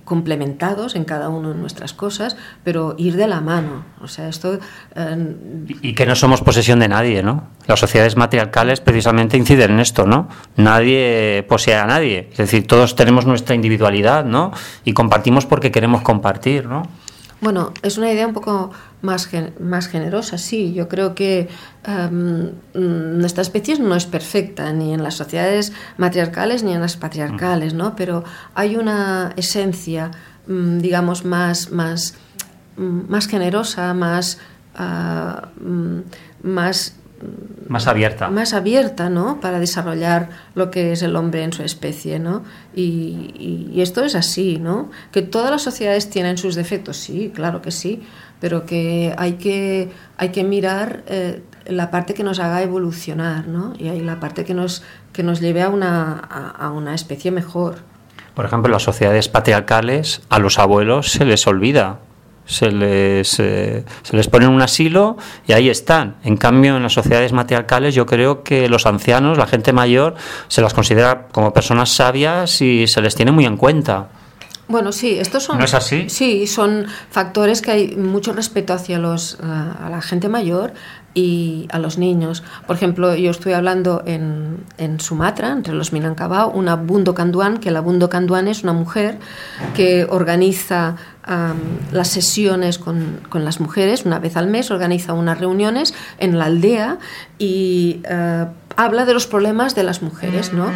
[0.03, 3.85] complementados en cada uno de nuestras cosas, pero ir de la mano.
[4.01, 4.59] O sea, esto...
[4.95, 5.35] Eh,
[5.81, 7.47] y que no somos posesión de nadie, ¿no?
[7.67, 10.29] Las sociedades matriarcales precisamente inciden en esto, ¿no?
[10.55, 12.29] Nadie posee a nadie.
[12.31, 14.51] Es decir, todos tenemos nuestra individualidad, ¿no?
[14.83, 16.83] Y compartimos porque queremos compartir, ¿no?
[17.41, 18.71] Bueno, es una idea un poco
[19.01, 19.29] más,
[19.59, 20.73] más generosa, sí.
[20.73, 21.49] Yo creo que
[21.83, 27.73] em, nuestra especie no es perfecta, ni en las sociedades matriarcales ni en las patriarcales,
[27.73, 27.95] ¿no?
[27.95, 28.23] Pero
[28.55, 30.11] hay una esencia,
[30.47, 32.15] mm, digamos, más, más,
[32.77, 34.39] mm, más generosa, más,
[34.75, 35.99] ah, mm,
[36.43, 36.98] más
[37.70, 38.30] más abierta.
[38.30, 39.39] Más abierta, ¿no?
[39.39, 42.43] Para desarrollar lo que es el hombre en su especie, ¿no?
[42.76, 44.89] Y, esto es así, ¿no?
[45.11, 48.01] Que todas las sociedades tienen sus defectos, sí, claro que sí,
[48.41, 53.74] pero que hay que, hay que mirar eh, la parte que nos haga evolucionar, ¿no?
[53.78, 57.78] Y hay la parte que nos, que nos lleve a una, a una especie mejor.
[58.34, 61.99] Por ejemplo, en las sociedades patriarcales a los abuelos se les olvida
[62.49, 66.15] se les, eh, se les pone en un asilo y ahí están.
[66.23, 70.15] En cambio, en las sociedades matriarcales yo creo que los ancianos, la gente mayor,
[70.47, 74.07] se las considera como personas sabias y se les tiene muy en cuenta.
[74.67, 75.57] Bueno, sí, estos son.
[75.57, 76.09] ¿No es así?
[76.09, 80.73] Sí, son factores que hay mucho respeto hacia los, eh, a la gente mayor
[81.15, 82.43] y a los niños.
[82.67, 87.71] Por ejemplo, yo estoy hablando en, en Sumatra, entre los Minangkabau, una Bundo Kanduan, que
[87.71, 89.17] la Bundo Kanduan es una mujer
[89.75, 90.97] que organiza
[91.91, 96.45] las sesiones con, con, las mujeres, una vez al mes, organiza unas reuniones en la
[96.45, 96.97] aldea
[97.38, 100.72] y uh, habla de los problemas de las mujeres, ¿no?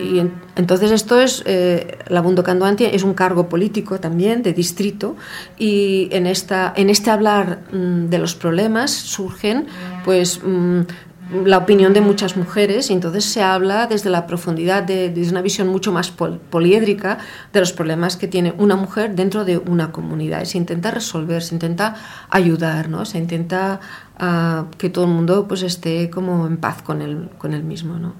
[0.00, 4.52] Y en, entonces esto es, eh, la Bundo Kanduan es un cargo político también, de
[4.52, 5.16] distrito,
[5.58, 9.66] y en, esta, en este hablar mm, de los problemas surgen,
[10.04, 10.40] pues...
[10.44, 10.82] Mm,
[11.30, 15.42] la opinión de muchas mujeres y entonces se habla desde la profundidad, de, desde una
[15.42, 17.18] visión mucho más poliédrica
[17.52, 20.42] de los problemas que tiene una mujer dentro de una comunidad.
[20.42, 21.94] Y se intenta resolver, se intenta
[22.30, 23.04] ayudar, ¿no?
[23.04, 23.80] se intenta
[24.20, 27.98] uh, que todo el mundo pues, esté como en paz con el, con mismo.
[27.98, 28.14] ¿no?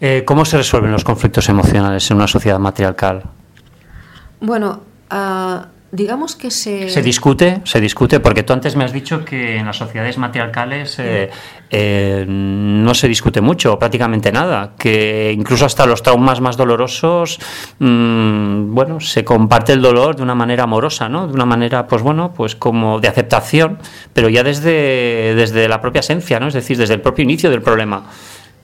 [0.00, 3.22] Eh, ¿Cómo se resuelven los conflictos emocionales en una sociedad matriarcal?
[4.40, 4.80] Bueno,
[5.12, 6.88] uh, digamos que se...
[6.88, 10.98] Se discute, se discute, porque tú antes me has dicho que en las sociedades matriarcales
[10.98, 11.30] eh,
[11.70, 17.40] eh, no se discute mucho, prácticamente nada, que incluso hasta los traumas más dolorosos,
[17.78, 21.26] mmm, bueno, se comparte el dolor de una manera amorosa, ¿no?
[21.26, 23.78] De una manera, pues bueno, pues como de aceptación,
[24.12, 26.48] pero ya desde, desde la propia esencia, ¿no?
[26.48, 28.04] Es decir, desde el propio inicio del problema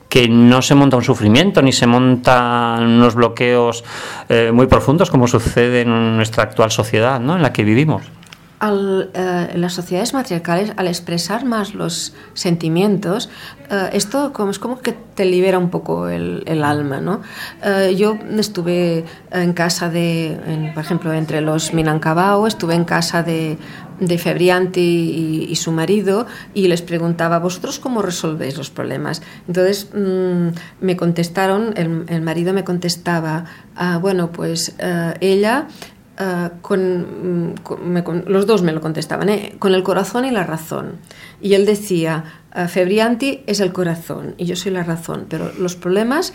[0.09, 3.83] que no se monta un sufrimiento ni se montan unos bloqueos
[4.29, 7.35] eh, muy profundos como sucede en nuestra actual sociedad ¿no?
[7.35, 8.03] en la que vivimos.
[8.59, 13.29] Al, eh, en las sociedades matriarcales, al expresar más los sentimientos,
[13.69, 16.99] eh, esto como, es como que te libera un poco el, el alma.
[16.99, 17.21] ¿no?
[17.63, 23.21] Eh, yo estuve en casa de, en, por ejemplo, entre los Minangkabau, estuve en casa
[23.21, 23.57] de,
[23.99, 29.21] de Febrianti y, y, su marido y les preguntaba, ¿vosotros cómo resolvéis los problemas?
[29.47, 30.49] Entonces mmm,
[30.81, 33.45] me contestaron, el, el, marido me contestaba,
[33.75, 35.67] ah, bueno, pues uh, ella
[36.19, 39.55] Uh, con, con, los dos me lo contestaban, ¿eh?
[39.59, 40.93] con el corazón y la razón.
[41.41, 42.23] Y él decía,
[42.55, 46.33] uh, Febrianti es el corazón y yo soy la razón, pero los problemas,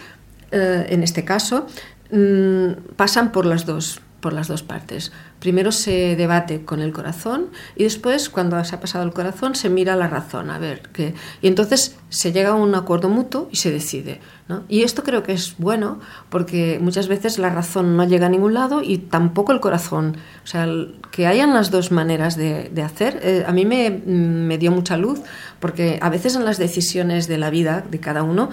[0.53, 0.57] uh,
[0.89, 1.67] en este caso,
[2.13, 5.13] mm, pasan por las dos por las dos partes.
[5.41, 9.69] Primero se debate con el corazón y después, cuando se ha pasado el corazón, se
[9.69, 11.15] mira la razón, a ver qué.
[11.43, 14.21] Y entonces se llega a un acuerdo mutuo y se decide.
[14.49, 14.63] ¿no?
[14.69, 15.99] Y esto creo que es bueno
[16.31, 20.17] porque muchas veces la razón no llega a ningún lado y tampoco el corazón.
[20.45, 20.67] O sea,
[21.11, 24.97] que hayan las dos maneras de, de hacer, eh, a mí me, me dio mucha
[24.97, 25.21] luz
[25.59, 28.51] porque a veces en las decisiones de la vida de cada uno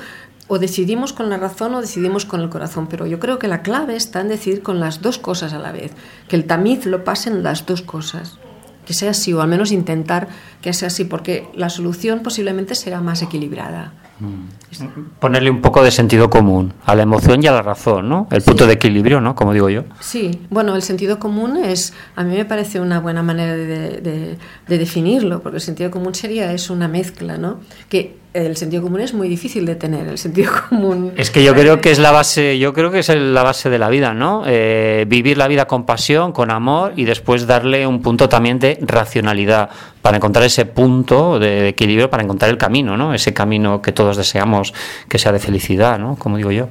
[0.50, 3.62] o decidimos con la razón o decidimos con el corazón, pero yo creo que la
[3.62, 5.94] clave está en decidir con las dos cosas a la vez,
[6.28, 8.40] que el tamiz lo pasen las dos cosas,
[8.86, 10.28] que sea así, o al menos intentar
[10.62, 13.94] que sea así, porque la solución posiblemente será más equilibrada.
[14.20, 15.20] Mm.
[15.20, 18.28] Ponerle un poco de sentido común a la emoción y a la razón, ¿no?
[18.32, 18.68] El punto sí.
[18.68, 19.36] de equilibrio, ¿no?
[19.36, 19.84] Como digo yo.
[20.00, 24.38] Sí, bueno, el sentido común es, a mí me parece una buena manera de, de,
[24.68, 27.60] de definirlo, porque el sentido común sería es una mezcla, ¿no?
[27.88, 30.08] Que el sentido común es muy difícil de tener.
[30.08, 31.14] El sentido común.
[31.16, 33.80] Es que yo creo que es la base, yo creo que es la base de
[33.80, 34.44] la vida, ¿no?
[34.46, 38.78] Eh, vivir la vida con pasión, con amor y después darle un punto también de
[38.82, 39.70] racionalidad
[40.02, 43.14] para encontrar ese punto de equilibrio, para encontrar el camino, ¿no?
[43.14, 44.74] Ese camino que todos deseamos
[45.08, 46.16] que sea de felicidad, ¿no?
[46.16, 46.70] Como digo yo.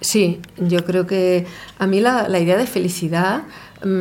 [0.00, 1.46] Sí, yo creo que
[1.78, 3.42] a mí la, la idea de felicidad.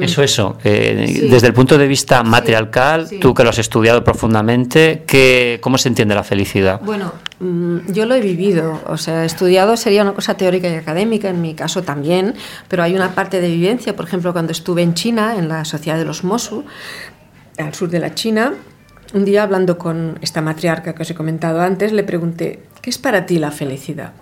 [0.02, 0.58] Eso, eso.
[0.64, 1.28] Eh, sí.
[1.28, 3.20] Desde el punto de vista matriarcal, sí, sí.
[3.20, 6.80] tú que lo has estudiado profundamente, ¿qué, ¿cómo se entiende la felicidad?
[6.84, 8.80] Bueno, mm, yo lo he vivido.
[8.88, 12.36] O sea, estudiado sería una cosa teórica y académica, en mi caso también,
[12.68, 13.96] pero hay una parte de vivencia.
[13.96, 16.64] Por ejemplo, cuando estuve en China, en la Sociedad de los Mosu,
[17.58, 18.54] al sur de la China,
[19.14, 22.98] un día hablando con esta matriarca que os he comentado antes, le pregunté, ¿qué es
[22.98, 24.14] para ti la felicidad?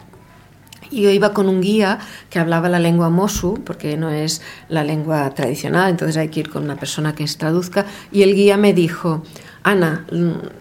[0.92, 4.84] Y yo iba con un guía que hablaba la lengua mosu, porque no es la
[4.84, 8.58] lengua tradicional, entonces hay que ir con una persona que se traduzca, y el guía
[8.58, 9.24] me dijo,
[9.64, 10.06] Ana,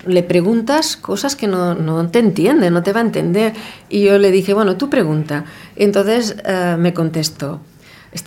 [0.07, 3.55] le preguntas cosas que no, no, te entiende, no te va a entender.
[3.89, 5.47] Y yo le dije, bueno, tú pregunta.
[5.75, 7.61] Entonces uh, me contestó,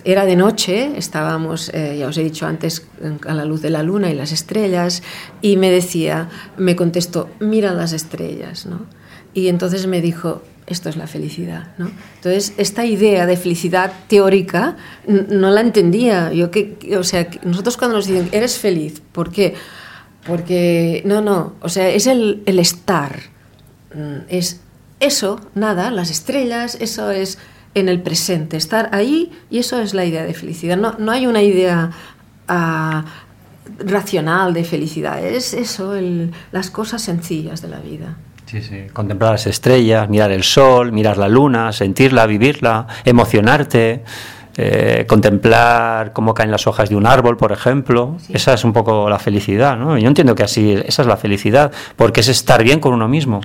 [0.04, 2.88] era de noche, estábamos, eh, ya os he dicho antes,
[3.28, 5.04] a la luz de la luna y las estrellas,
[5.42, 8.86] y me decía, me contestó, mira las estrellas, ¿no?
[9.34, 11.92] Y entonces me dijo, esto es la felicidad, ¿no?
[12.16, 14.78] Entonces, esta idea de felicidad teórica
[15.08, 16.32] no la entendía.
[16.32, 19.56] Yo que, o sea, nosotros cuando nos dicen, eres feliz, ¿por qué?
[20.26, 23.20] Porque, no, no, o sea, es el, estar,
[23.94, 24.62] mm, es
[25.00, 27.38] eso, nada, las estrellas, eso es
[27.76, 30.78] en el presente, estar ahí y eso es la idea de felicidad.
[30.78, 31.92] No, no hay una idea
[32.48, 33.02] uh,
[33.80, 38.16] racional de felicidad, es eso, el, las cosas sencillas de la vida.
[38.54, 38.84] Sí, sí.
[38.94, 44.04] Contemplar las estrellas, mirar el sol, mirar la luna, sentirla, vivirla, emocionarte.
[44.56, 48.18] Eh, contemplar cómo caen las hojas de un árbol, por ejemplo.
[48.22, 48.34] Sí.
[48.36, 49.98] Esa es un poco la felicidad, ¿no?
[49.98, 53.42] Yo entiendo que así, esa es la felicidad, porque es estar bien con uno mismo.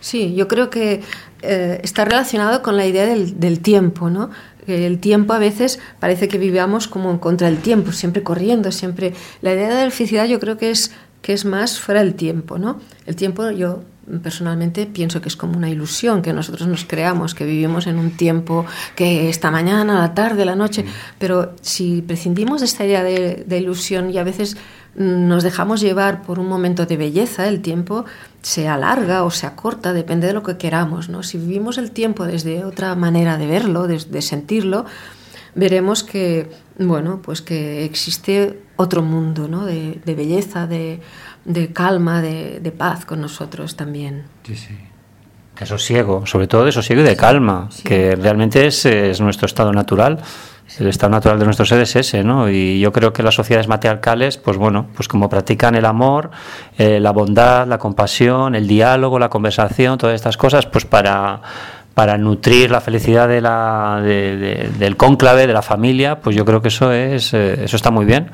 [0.00, 1.02] Sí, yo creo que
[1.42, 4.30] eh, está relacionado con la idea del, del tiempo, ¿no?
[4.66, 9.12] El tiempo a veces parece que vivamos como en contra del tiempo, siempre corriendo, siempre.
[9.42, 12.56] La idea de la felicidad yo creo que es que es más fuera del tiempo,
[12.56, 12.80] ¿no?
[13.04, 13.82] El tiempo yo
[14.22, 18.12] personalmente pienso que es como una ilusión que nosotros nos creamos, que vivimos en un
[18.12, 20.84] tiempo que esta mañana, la tarde, la noche,
[21.18, 24.56] pero si prescindimos de esta idea de, de ilusión y a veces
[24.94, 28.04] nos dejamos llevar por un momento de belleza, el tiempo
[28.42, 31.08] se alarga o se acorta, depende de lo que queramos.
[31.08, 31.22] ¿no?
[31.22, 34.84] Si vivimos el tiempo desde otra manera de verlo, de, de sentirlo,
[35.54, 39.64] veremos que, bueno, pues que existe otro mundo ¿no?
[39.64, 41.00] de, de belleza, de,
[41.44, 44.24] de calma, de, de, paz con nosotros también.
[44.44, 44.78] Sí, sí.
[45.58, 47.82] De sosiego, sobre todo de sosiego y de calma, sí.
[47.82, 50.18] que realmente es, es, nuestro estado natural.
[50.78, 52.48] El estado natural de nuestro ser es ese, ¿no?
[52.48, 56.30] Y yo creo que las sociedades matriarcales, pues bueno, pues como practican el amor,
[56.78, 61.42] eh, la bondad, la compasión, el diálogo, la conversación, todas estas cosas, pues para
[61.94, 66.44] para nutrir la felicidad de la, de, de, del cónclave, de la familia, pues yo
[66.44, 68.30] creo que eso es eh, eso está muy bien.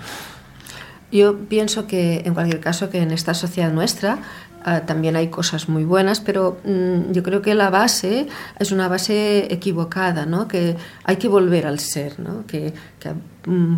[1.13, 4.19] Yo pienso que, en cualquier caso, que en esta sociedad nuestra
[4.67, 8.27] uh, también hay cosas muy buenas, pero um, yo creo que la base
[8.59, 10.49] es una base equivocada, ¿no?
[10.49, 12.45] Que hay que volver al ser, ¿no?
[12.47, 13.13] Que, que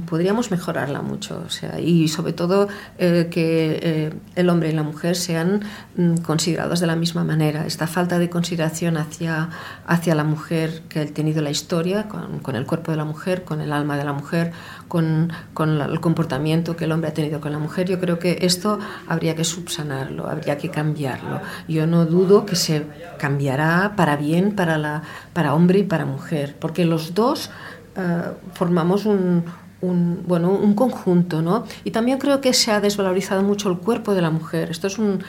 [0.07, 4.83] podríamos mejorarla mucho, o sea, y sobre todo eh, que eh, el hombre y la
[4.83, 5.63] mujer sean
[5.99, 7.67] um, considerados de la misma manera.
[7.67, 9.51] Esta falta de consideración hacia,
[9.87, 13.45] hacia la mujer que ha tenido la historia, con, con el cuerpo de la mujer,
[13.45, 14.53] con el alma de la mujer,
[14.89, 18.39] con, con, el comportamiento que el hombre ha tenido con la mujer, yo creo que
[18.41, 21.41] esto habría que subsanarlo, habría que cambiarlo.
[21.69, 22.87] Yo no dudo que se
[23.19, 25.03] cambiará para bien para, la,
[25.35, 27.51] para hombre y para mujer, porque los dos
[27.99, 29.45] uh, formamos un,
[29.81, 31.65] un, bueno, un conjunto, ¿no?
[31.85, 34.71] Y también creo que se ha desvalorizado mucho el cuerpo de la mujer.
[34.71, 35.23] Esto es, un,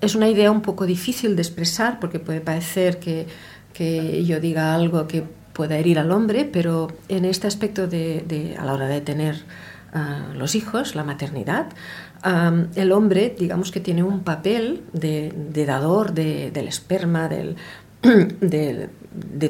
[0.00, 3.26] es una idea un poco difícil de expresar porque puede parecer que,
[3.72, 8.56] que yo diga algo que pueda herir al hombre, pero en este aspecto de, de
[8.56, 9.36] a la hora de tener
[9.94, 11.66] uh, los hijos, la maternidad,
[12.24, 17.56] um, el hombre, digamos que tiene un papel de, de dador de, del esperma, del,
[18.40, 18.88] de,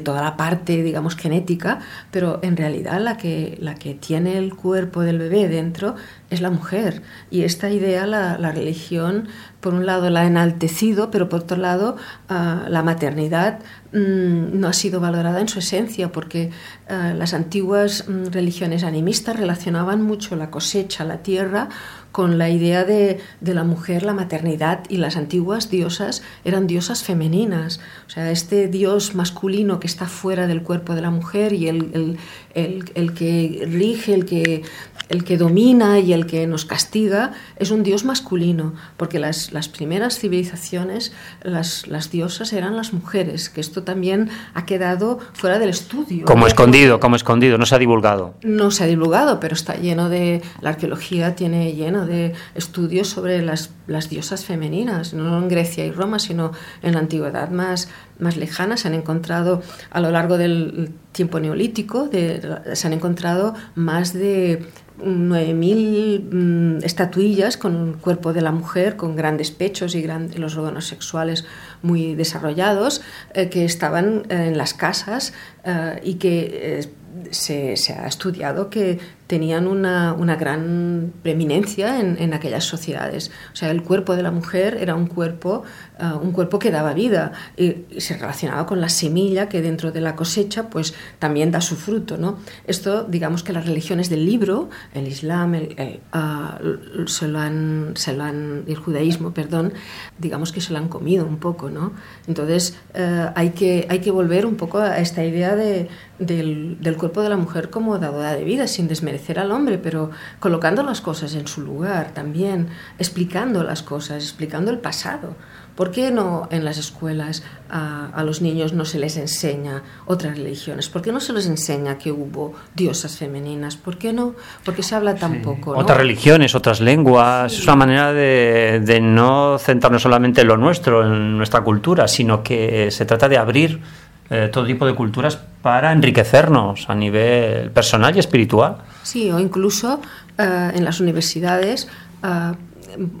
[0.03, 1.79] toda la parte, digamos, genética,
[2.11, 5.95] pero en realidad la que, la que tiene el cuerpo del bebé dentro
[6.29, 7.01] es la mujer.
[7.31, 9.27] Y esta idea la, la religión,
[9.59, 11.95] por un lado, la ha enaltecido, pero por otro lado,
[12.29, 13.59] uh, la maternidad
[13.91, 16.51] mmm, no ha sido valorada en su esencia, porque
[16.89, 21.69] uh, las antiguas mmm, religiones animistas relacionaban mucho la cosecha, la tierra,
[22.13, 27.03] con la idea de, de, la mujer, la maternidad, y las antiguas diosas eran diosas
[27.03, 27.81] femeninas.
[28.05, 31.89] O sea, este dios masculino que está fuera del cuerpo de la mujer y el,
[31.93, 32.17] el,
[32.53, 34.63] el, el que rige, el que
[35.09, 39.67] el que domina y el que nos castiga es un dios masculino, porque las, las
[39.67, 45.69] primeras civilizaciones, las, las, diosas eran las mujeres, que esto también ha quedado fuera del
[45.69, 46.25] estudio.
[46.25, 48.33] Como escondido, como escondido, no se ha divulgado.
[48.41, 53.41] No se ha divulgado, pero está lleno de, la arqueología tiene lleno de estudios sobre
[53.41, 57.89] las, las diosas femeninas, no en Grecia y Roma, sino en la antigüedad más,
[58.19, 58.77] más lejana.
[58.77, 64.65] Se han encontrado a lo largo del tiempo neolítico, se han encontrado más de
[64.99, 70.55] 9.000 mmm, estatuillas con el cuerpo de la mujer, con grandes pechos y grandes, los
[70.57, 71.45] órganos sexuales
[71.81, 73.01] muy desarrollados,
[73.33, 75.33] eh, que estaban eh, en las casas
[75.63, 76.89] eh, y que
[77.31, 83.31] se, ha estudiado que tenían una, gran preeminencia en, en, aquellas sociedades.
[83.51, 85.63] O sea, el cuerpo de la mujer era un cuerpo,
[85.99, 90.01] uh, un cuerpo que daba vida y, se relacionaba con la semilla que dentro de
[90.01, 92.17] la cosecha pues también da su fruto.
[92.17, 92.37] ¿no?
[92.65, 96.59] Esto, digamos que las religiones del libro, el Islam, el, ah,
[97.05, 99.73] se lo han, se lo han, el judaísmo, perdón,
[100.17, 101.69] digamos que se lo han comido un poco.
[101.69, 101.93] ¿no?
[102.27, 105.89] Entonces eh, hay, que, hay que volver un poco a esta idea de,
[106.19, 110.11] del, del, cuerpo de la mujer como dadora de vida, sin desmerecer al hombre, pero
[110.39, 112.67] colocando las cosas en su lugar también,
[112.99, 115.35] explicando las cosas, explicando el pasado.
[115.75, 120.87] ¿Por qué no en las escuelas a, los niños no se les enseña otras religiones?
[120.87, 123.75] ¿Por qué no se les enseña que hubo diosas femeninas?
[123.75, 124.35] ¿Por qué no?
[124.63, 125.75] Porque se habla tan poco.
[125.75, 127.53] Otras religiones, otras lenguas.
[127.53, 132.91] Es una manera de, no centrarnos solamente en lo nuestro, en nuestra cultura, sino que
[132.91, 133.81] se trata de abrir
[134.29, 138.77] eh, todo tipo de culturas para enriquecernos a nivel personal y espiritual.
[139.01, 139.99] Sí, o incluso
[140.37, 141.87] eh, en las universidades.
[142.23, 142.51] Eh,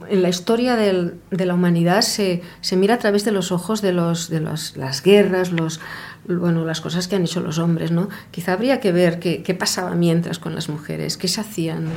[0.09, 2.41] en la historia de la humanidad se,
[2.75, 5.79] mira a través de los ojos de, los, de las guerras, los,
[6.25, 8.09] bueno, las cosas que han hecho los hombres, ¿no?
[8.31, 11.89] Quizá habría que ver qué, pasaba mientras con las mujeres, qué se hacían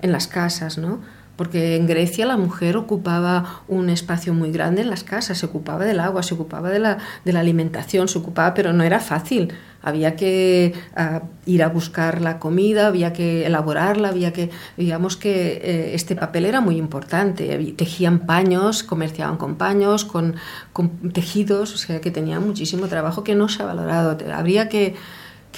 [0.00, 1.00] en las casas, ¿no?
[1.38, 5.84] Porque en Grecia la mujer ocupaba un espacio muy grande en las casas, se ocupaba
[5.84, 9.52] del agua, se ocupaba de la, alimentación, se ocupaba, pero no era fácil.
[9.80, 15.60] Había que ah, ir a buscar la comida, había que elaborarla, había que, digamos que
[15.62, 17.72] eh, este papel era muy importante.
[17.76, 20.34] Tejían paños, comerciaban con paños, con,
[20.72, 24.18] con, tejidos, o sea que tenían muchísimo trabajo que no se ha valorado.
[24.34, 24.96] Habría que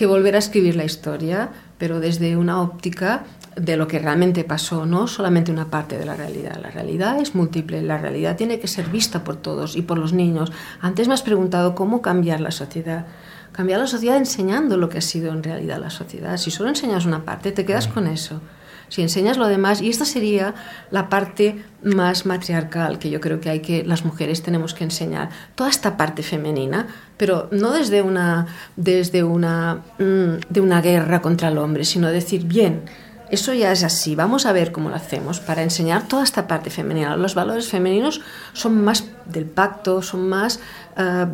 [0.06, 1.50] volver a escribir la historia,
[1.80, 3.24] pero desde una óptica
[3.56, 6.60] de lo que realmente pasó, no solamente una parte de la realidad.
[6.62, 10.12] La realidad es múltiple, la realidad tiene que ser vista por todos y por los
[10.12, 10.52] niños.
[10.82, 13.06] Antes me has preguntado cómo cambiar la sociedad.
[13.52, 16.36] Cambiar la sociedad enseñando lo que ha sido en realidad la sociedad.
[16.36, 18.42] Si solo enseñas una parte, te quedas con eso.
[18.90, 20.54] Si enseñas lo demás, y esta sería
[20.90, 25.30] la parte más matriarcal que yo creo que hay que las mujeres tenemos que enseñar,
[25.54, 31.48] toda esta parte femenina, pero no desde una desde una mm, de una guerra contra
[31.48, 32.82] el hombre, sino decir, bien,
[33.30, 34.14] eso ya es así.
[34.14, 37.16] Vamos a ver cómo lo hacemos para enseñar toda esta parte femenina.
[37.16, 38.20] Los valores femeninos
[38.52, 40.60] son más del pacto, son más
[40.96, 41.26] eh,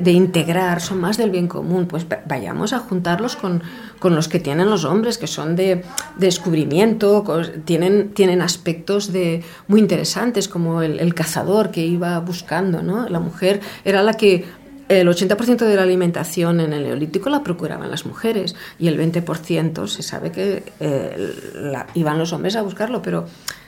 [0.00, 1.86] de, integrar, son más del bien común.
[1.86, 3.62] Pues vayamos a juntarlos con,
[4.02, 5.84] los que tienen los hombres, que son de,
[6.16, 7.24] descubrimiento,
[7.64, 12.82] tienen, tienen aspectos de, muy interesantes, como el, el cazador que iba buscando.
[12.82, 13.08] ¿no?
[13.08, 14.61] La mujer era la que
[15.00, 19.86] el 80% de la alimentación en el neolítico la procuraban las mujeres y el 20%
[19.86, 23.26] se sabe que eh, iban los hombres a buscarlo, pero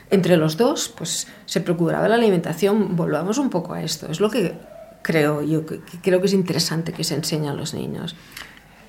[0.09, 2.95] entre los dos pues se procuraba la alimentación.
[2.95, 4.53] Volvamos un poco a esto, es lo que
[5.01, 8.15] creo yo que, creo que es interesante que se enseña a los niños.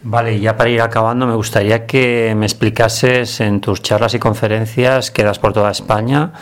[0.03, 5.11] Vale, ya para ir acabando, me gustaría que me explicases en tus charlas y conferencias
[5.11, 6.32] que das por toda España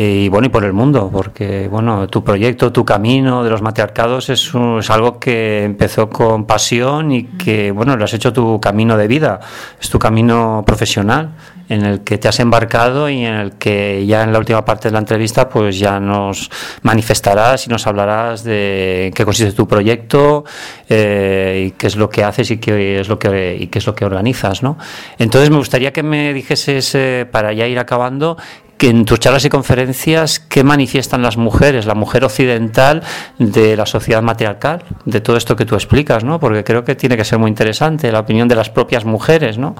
[0.00, 4.30] y bueno y por el mundo porque bueno tu proyecto tu camino de los matriarcados
[4.30, 8.96] es, es, algo que empezó con pasión y que bueno lo has hecho tu camino
[8.96, 9.40] de vida.
[9.80, 11.32] Es tu camino profesional
[11.68, 14.88] en el que te has embarcado y en el que ya en la última parte
[14.88, 16.50] de la entrevista pues ya nos
[16.82, 20.44] manifestarás y nos hablarás de qué consiste tu proyecto
[20.88, 23.86] eh, y qué es lo que haces y qué es lo que y qué es
[23.86, 24.78] lo que organizas no
[25.18, 28.38] entonces me gustaría que me dijeses eh, para ya ir acabando
[28.78, 33.02] que en tus charlas y conferencias, ¿qué manifiestan las mujeres, la mujer occidental
[33.38, 36.38] de la sociedad matriarcal, de todo esto que tú explicas, ¿no?
[36.38, 39.74] Porque creo que tiene que ser muy interesante la opinión de las propias mujeres, ¿no?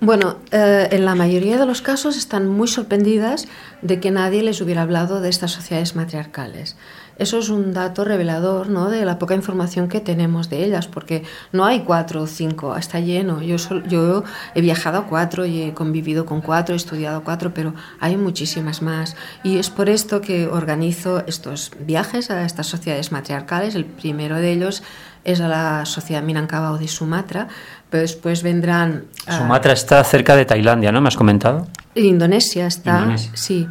[0.00, 3.46] Bueno, eh, en la mayoría de los casos están muy sorprendidas
[3.82, 6.76] de que nadie les hubiera hablado de estas sociedades matriarcales.
[7.20, 8.88] Eso es un dato revelador ¿no?
[8.88, 12.98] de la poca información que tenemos de ellas, porque no hay cuatro o cinco, está
[12.98, 13.42] lleno.
[13.42, 13.56] Yo,
[13.86, 18.16] yo he viajado a cuatro y he convivido con cuatro, he estudiado cuatro, pero hay
[18.16, 19.16] muchísimas más.
[19.44, 23.74] Y es por esto que organizo estos viajes a estas sociedades matriarcales.
[23.74, 24.82] El primero de ellos
[25.22, 27.48] es a la sociedad Minangkabau de Sumatra,
[27.90, 29.04] pero después vendrán...
[29.28, 31.02] Sumatra está cerca de Tailandia, ¿no?
[31.02, 31.66] ¿Me has comentado?
[31.94, 33.68] Indonesia está, sí.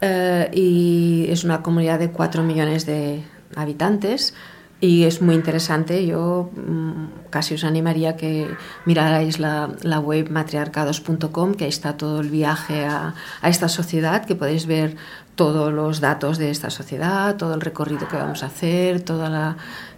[0.00, 3.22] Eh, y es una comunidad de 4 millones de
[3.54, 4.34] habitantes
[4.80, 6.06] y es muy interesante.
[6.06, 8.48] Yo mm, casi os animaría que
[8.86, 14.24] mirarais la, la web matriarcados.com, que ahí está todo el viaje a, a, esta sociedad,
[14.24, 14.96] que podéis ver
[15.34, 19.56] todos los datos de esta sociedad, todo el recorrido que vamos a hacer, toda la,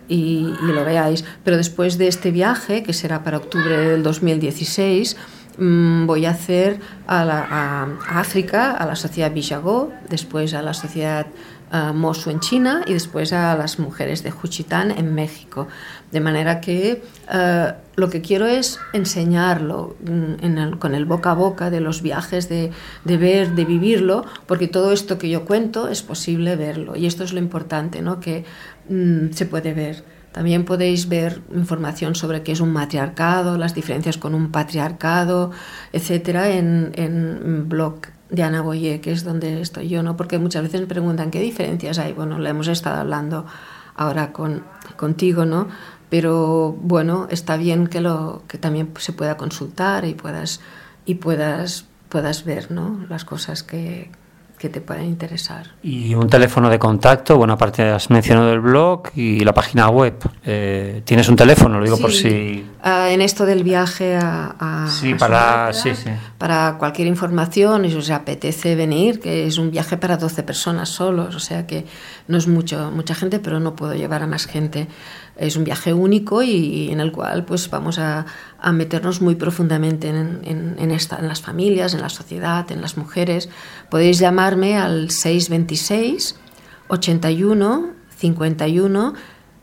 [0.08, 1.24] y, y lo veáis.
[1.44, 5.16] Pero después de este viaje, que será para octubre del 2016,
[5.58, 11.26] Mm, voy a hacer a, África, a la sociedad Bijagó, después a la sociedad
[11.72, 15.68] uh, Mosu en China y después a las mujeres de Juchitán en México.
[16.10, 21.70] De manera que uh, lo que quiero es enseñarlo mm, con el boca a boca
[21.70, 22.70] de los viajes, de,
[23.04, 26.96] ver, de vivirlo, porque todo esto que yo cuento es posible verlo.
[26.96, 28.20] Y esto es lo importante, ¿no?
[28.20, 28.44] que
[28.88, 34.16] mm, se puede ver También podéis ver información sobre qué es un matriarcado, las diferencias
[34.16, 35.50] con un patriarcado,
[35.92, 40.16] etcétera, en, en blog de Ana Boyer, que es donde estoy yo, ¿no?
[40.16, 42.14] Porque muchas veces me preguntan qué diferencias hay.
[42.14, 43.44] Bueno, le hemos estado hablando
[43.94, 44.64] ahora con,
[44.96, 45.68] contigo, ¿no?
[46.08, 50.60] Pero bueno, está bien que, lo, que también se pueda consultar y puedas,
[51.04, 53.04] y puedas, puedas ver, ¿no?
[53.08, 54.10] Las cosas que,
[54.62, 55.72] que te puedan interesar.
[55.82, 60.14] Y un teléfono de contacto, bueno, aparte has mencionado el blog y la página web.
[60.44, 61.80] Eh, ¿Tienes un teléfono?
[61.80, 62.64] Lo digo por si...
[62.84, 64.54] Uh, en esto del viaje a...
[64.60, 66.10] a sí, a para, sí, sí.
[66.38, 70.90] para cualquier información y si os apetece venir, que es un viaje para 12 personas
[70.90, 71.84] solos, o sea que
[72.28, 74.86] no es mucho, mucha gente, pero no puedo llevar a más gente.
[75.36, 78.26] Es un viaje único y, en el cual pues vamos a,
[78.60, 82.80] a meternos muy profundamente en, en, en, esta, en las familias, en la sociedad, en
[82.80, 83.48] las mujeres.
[83.90, 86.36] Podéis llamarme al 626
[86.88, 89.14] 81 51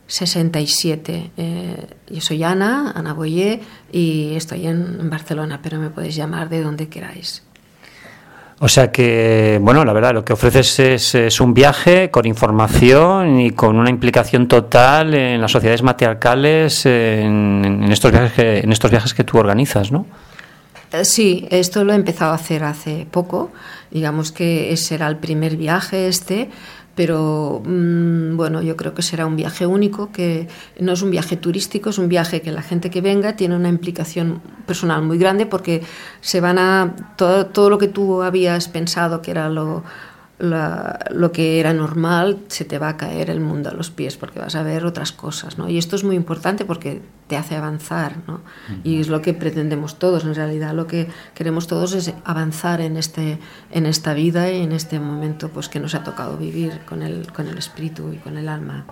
[0.09, 1.31] 67.
[1.37, 3.61] Eh, yo soy Ana, Ana Boyer,
[3.91, 7.43] y estoy en, en Barcelona, pero me podéis llamar de donde queráis.
[8.61, 13.39] O sea que, bueno, la verdad, lo que ofreces es, es, un viaje con información
[13.39, 18.71] y con una implicación total en las sociedades matriarcales en, en estos, viajes que, en
[18.73, 20.05] estos viajes que tú organizas, ¿no?
[21.03, 23.51] Sí, esto lo he empezado a hacer hace poco.
[23.91, 26.49] Digamos que ese era el primer viaje este
[26.95, 30.47] pero mmm, bueno, yo creo que será un viaje único, que
[30.79, 33.69] no es un viaje turístico, es un viaje que la gente que venga tiene una
[33.69, 35.81] implicación personal muy grande porque
[36.21, 39.83] se van a todo, todo lo que tú habías pensado que era lo,
[40.39, 44.17] la, lo que era normal, se te va a caer el mundo a los pies
[44.17, 45.69] porque vas a ver otras cosas, ¿no?
[45.69, 48.41] Y esto es muy importante porque te hace avanzar, ¿no?
[48.83, 52.97] Y es lo que pretendemos todos, en realidad lo que queremos todos es avanzar en,
[52.97, 53.39] este,
[53.71, 57.31] en esta vida y en este momento pues, que nos ha tocado vivir con el,
[57.31, 58.85] con el espíritu y con el alma.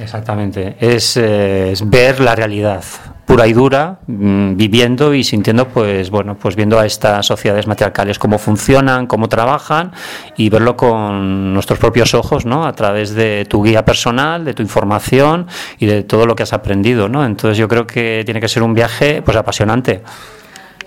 [0.00, 2.82] Exactamente, es, eh, es, ver la realidad
[3.26, 8.18] pura y dura, mmm, viviendo y sintiendo, pues bueno, pues viendo a estas sociedades matriarcales
[8.18, 9.92] cómo funcionan, cómo trabajan
[10.36, 12.64] y verlo con nuestros propios ojos, ¿no?
[12.64, 15.46] A través de tu guía personal, de tu información
[15.78, 17.24] y de todo lo que has aprendido, ¿no?
[17.24, 20.02] Entonces yo creo que tiene que ser un viaje, pues apasionante.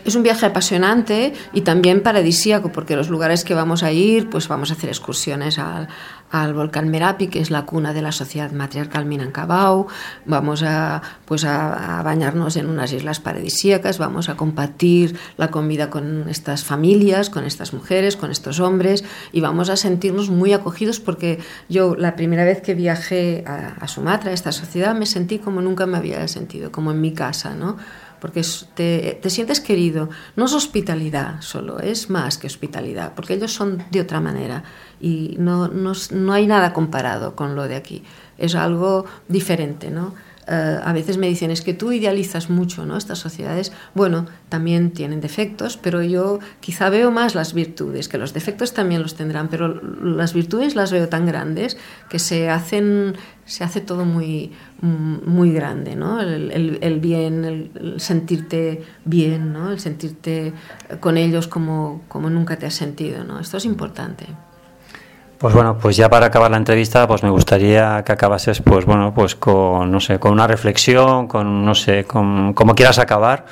[0.05, 4.49] Es un viaje apasionante y también paradisíaco, porque los lugares que vamos a ir, pues
[4.49, 5.87] vamos a hacer excursiones al,
[6.33, 9.85] al volcán Merapi, que es la cuna de la sociedad matriarcal Minangkabau,
[10.25, 16.27] vamos a, pues a, bañarnos en unas islas paradisíacas, vamos a compartir la comida con
[16.27, 21.37] estas familias, con estas mujeres, con estos hombres, y vamos a sentirnos muy acogidos porque
[21.69, 25.61] yo la primera vez que viajé a, a Sumatra, a esta sociedad, me sentí como
[25.61, 27.77] nunca me había sentido, como en mi casa, ¿no?
[28.23, 28.41] porque
[28.73, 30.07] te, te, sientes querido.
[30.37, 34.63] No es hospitalidad solo, es más que hospitalidad, porque ellos son de otra manera
[35.03, 38.03] y no, no, no hay nada comparado con lo de aquí.
[38.37, 40.13] Es algo diferente, ¿no?
[40.47, 42.97] Uh, a veces me dicen, es que tú idealizas mucho ¿no?
[42.97, 43.71] estas sociedades.
[43.95, 49.01] Bueno, también tienen defectos, pero yo quizá veo más las virtudes, que los defectos también
[49.01, 51.77] los tendrán, pero las virtudes las veo tan grandes
[52.09, 54.51] que se hacen, se hace todo muy,
[54.81, 56.19] muy grande, ¿no?
[56.19, 59.71] El, el, bien, el, el, sentirte bien, ¿no?
[59.71, 60.53] El sentirte
[60.99, 63.39] con ellos como, como nunca te has sentido, ¿no?
[63.39, 64.27] Esto es importante.
[65.43, 69.13] Pues bueno, pues ya para acabar la entrevista, pues me gustaría que acabases, pues bueno,
[69.13, 73.45] pues con, no sé, con una reflexión, con, no sé, con como quieras acabar,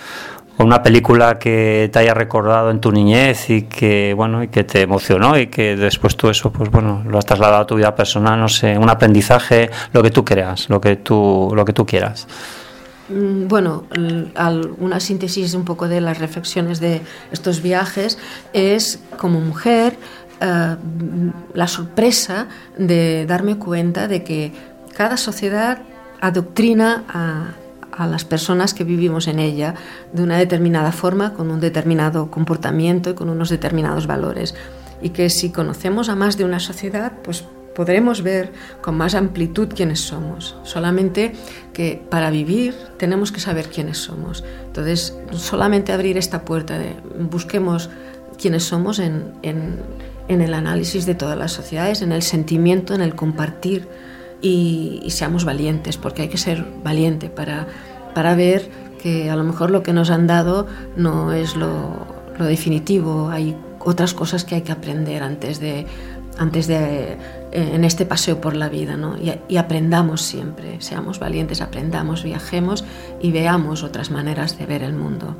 [0.56, 4.64] con una película que te haya recordado en tu niñez y que, bueno, y que
[4.64, 7.94] te emocionó y que después tú eso, pues bueno, lo has trasladado a tu vida
[7.94, 11.86] personal, no sé, un aprendizaje, lo que tú creas, lo que tú, lo que tú
[11.86, 12.26] quieras.
[13.14, 13.84] Bueno,
[14.78, 17.02] una síntesis un poco de las reflexiones de
[17.34, 18.18] estos viajes
[18.54, 19.98] es como mujer
[20.42, 20.78] uh,
[21.54, 24.52] la sorpresa de darme cuenta de que
[24.96, 25.80] cada sociedad
[26.20, 27.56] adoctrina a,
[28.08, 29.76] las personas que vivimos en ella
[30.12, 34.56] de una determinada forma, con un determinado comportamiento y con unos determinados valores.
[35.04, 37.44] Y que si conocemos a más de una sociedad, pues
[37.76, 40.56] podremos ver con más amplitud quiénes somos.
[40.64, 41.34] Solamente
[41.74, 44.44] que para vivir tenemos que saber quiénes somos.
[44.66, 46.96] Entonces, solamente abrir esta puerta de
[47.30, 47.92] busquemos
[48.40, 49.34] quiénes somos en
[50.32, 53.88] en el análisis de todas las sociedades, en el sentimiento, en el compartir
[54.42, 57.68] y, y seamos valientes, porque hay que ser valiente para,
[58.16, 58.70] para ver
[59.02, 62.06] que a lo mejor lo que nos han dado no es lo,
[62.38, 65.86] lo definitivo, hay otras cosas que hay que aprender antes de,
[66.38, 67.18] antes de
[67.52, 69.18] en este paseo por la vida, ¿no?
[69.18, 72.86] Y, y, aprendamos siempre, seamos valientes, aprendamos, viajemos
[73.20, 75.36] y veamos otras maneras de ver el mundo.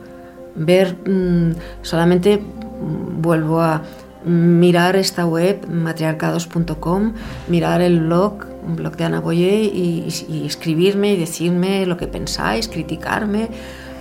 [0.56, 3.82] Ver mmm, solamente mmm, vuelvo a
[4.26, 7.14] mirar esta web matriarcados.com,
[7.48, 10.06] mirar el blog blog de Ana Boyer y,
[10.46, 13.50] escribirme y decirme lo que pensáis, criticarme,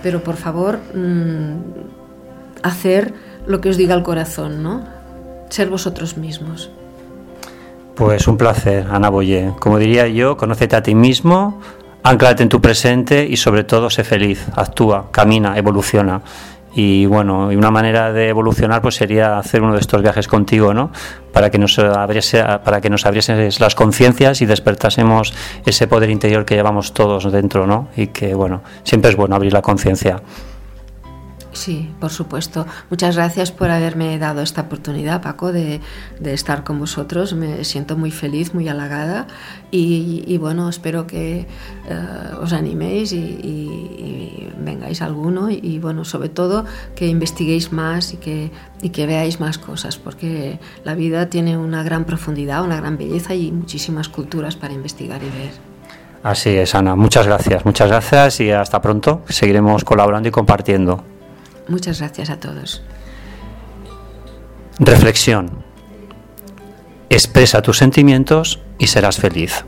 [0.03, 3.13] pero por favor mm, hacer
[3.45, 4.83] lo que os diga el corazón, ¿no?
[5.49, 6.71] Ser vosotros mismos.
[7.95, 9.53] Pues un placer, Ana Boyer.
[9.59, 11.59] Como diría yo, conócete a ti mismo,
[12.03, 16.21] anclate en tu presente y sobre todo sé feliz, actúa, camina, evoluciona.
[16.73, 20.73] Y bueno, y una manera de evolucionar pues sería hacer uno de estos viajes contigo,
[20.73, 20.91] ¿no?
[21.33, 25.33] Para que nos abriese, para que nos abrieses las conciencias y despertásemos
[25.65, 27.89] ese poder interior que llevamos todos dentro, ¿no?
[27.97, 30.21] Y que bueno, siempre es bueno abrir la conciencia.
[31.53, 32.65] Sí, por supuesto.
[32.89, 35.81] Muchas gracias por haberme dado esta oportunidad, Paco, de,
[36.23, 37.33] estar con vosotros.
[37.33, 39.27] Me siento muy feliz, muy halagada
[39.69, 41.45] y, bueno, espero que eh,
[42.41, 48.89] os animéis y, vengáis alguno y, bueno, sobre todo que investiguéis más y que, y
[48.89, 53.51] que veáis más cosas, porque la vida tiene una gran profundidad, una gran belleza y
[53.51, 55.51] muchísimas culturas para investigar y ver.
[56.23, 56.95] Así es, Ana.
[56.95, 59.21] Muchas gracias, muchas gracias y hasta pronto.
[59.27, 61.10] Seguiremos colaborando y compartiendo.
[61.71, 62.83] Muchas gracias a todos.
[64.77, 65.63] Reflexión.
[67.09, 69.63] Expresa tus sentimientos y serás feliz.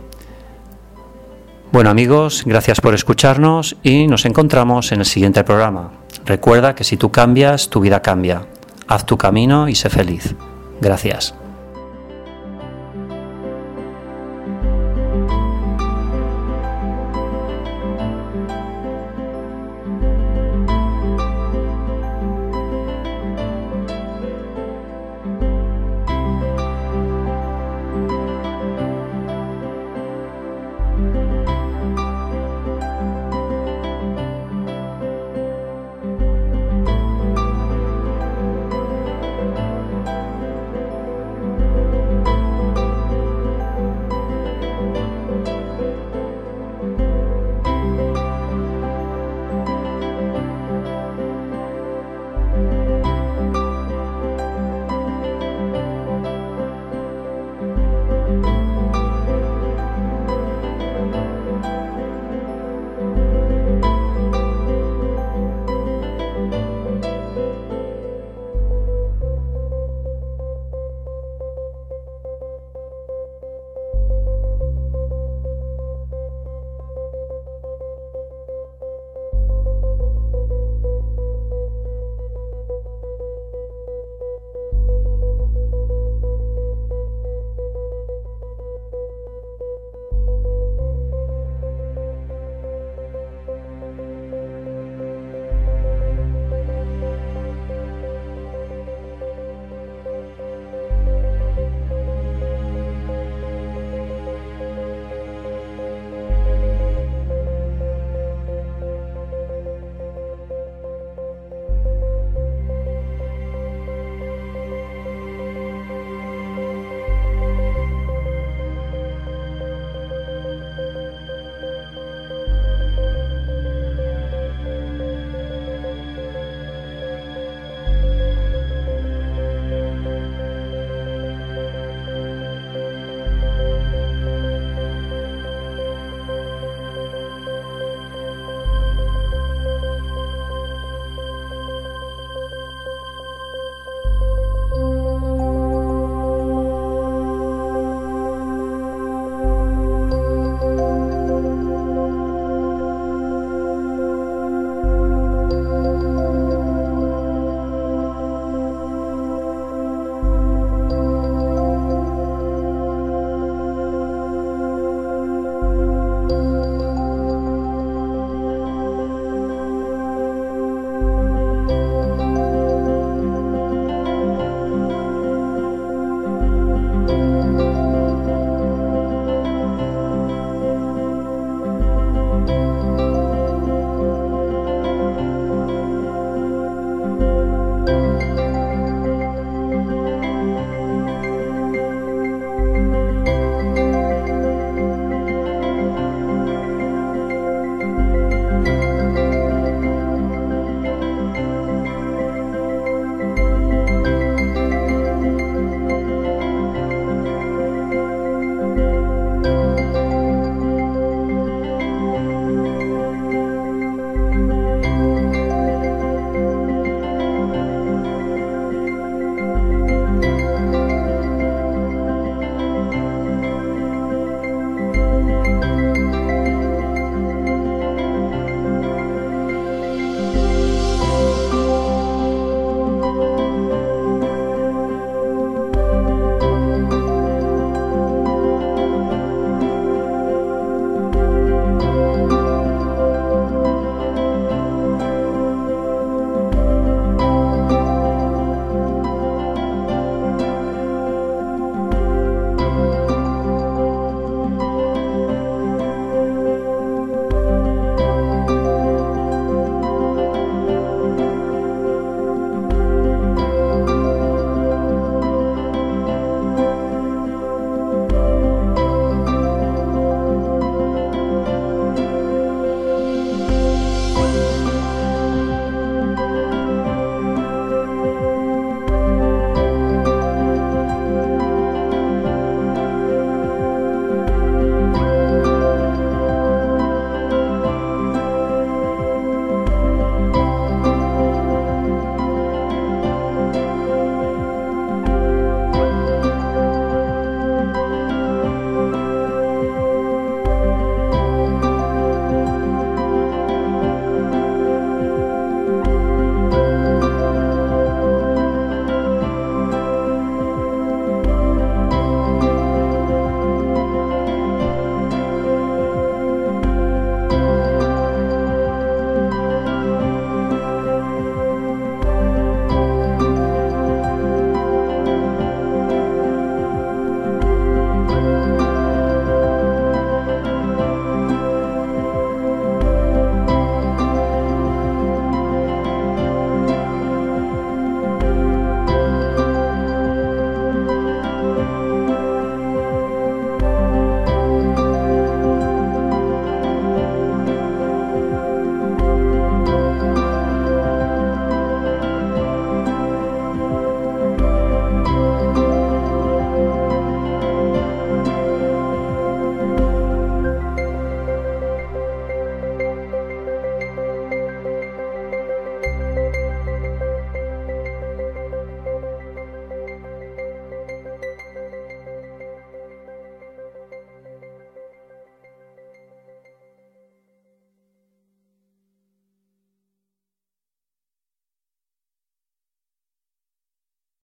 [1.71, 5.93] Bueno amigos, gracias por escucharnos y nos encontramos en el siguiente programa.
[6.25, 8.47] Recuerda que si tú cambias, tu vida cambia.
[8.87, 10.35] Haz tu camino y sé feliz.
[10.81, 11.33] Gracias.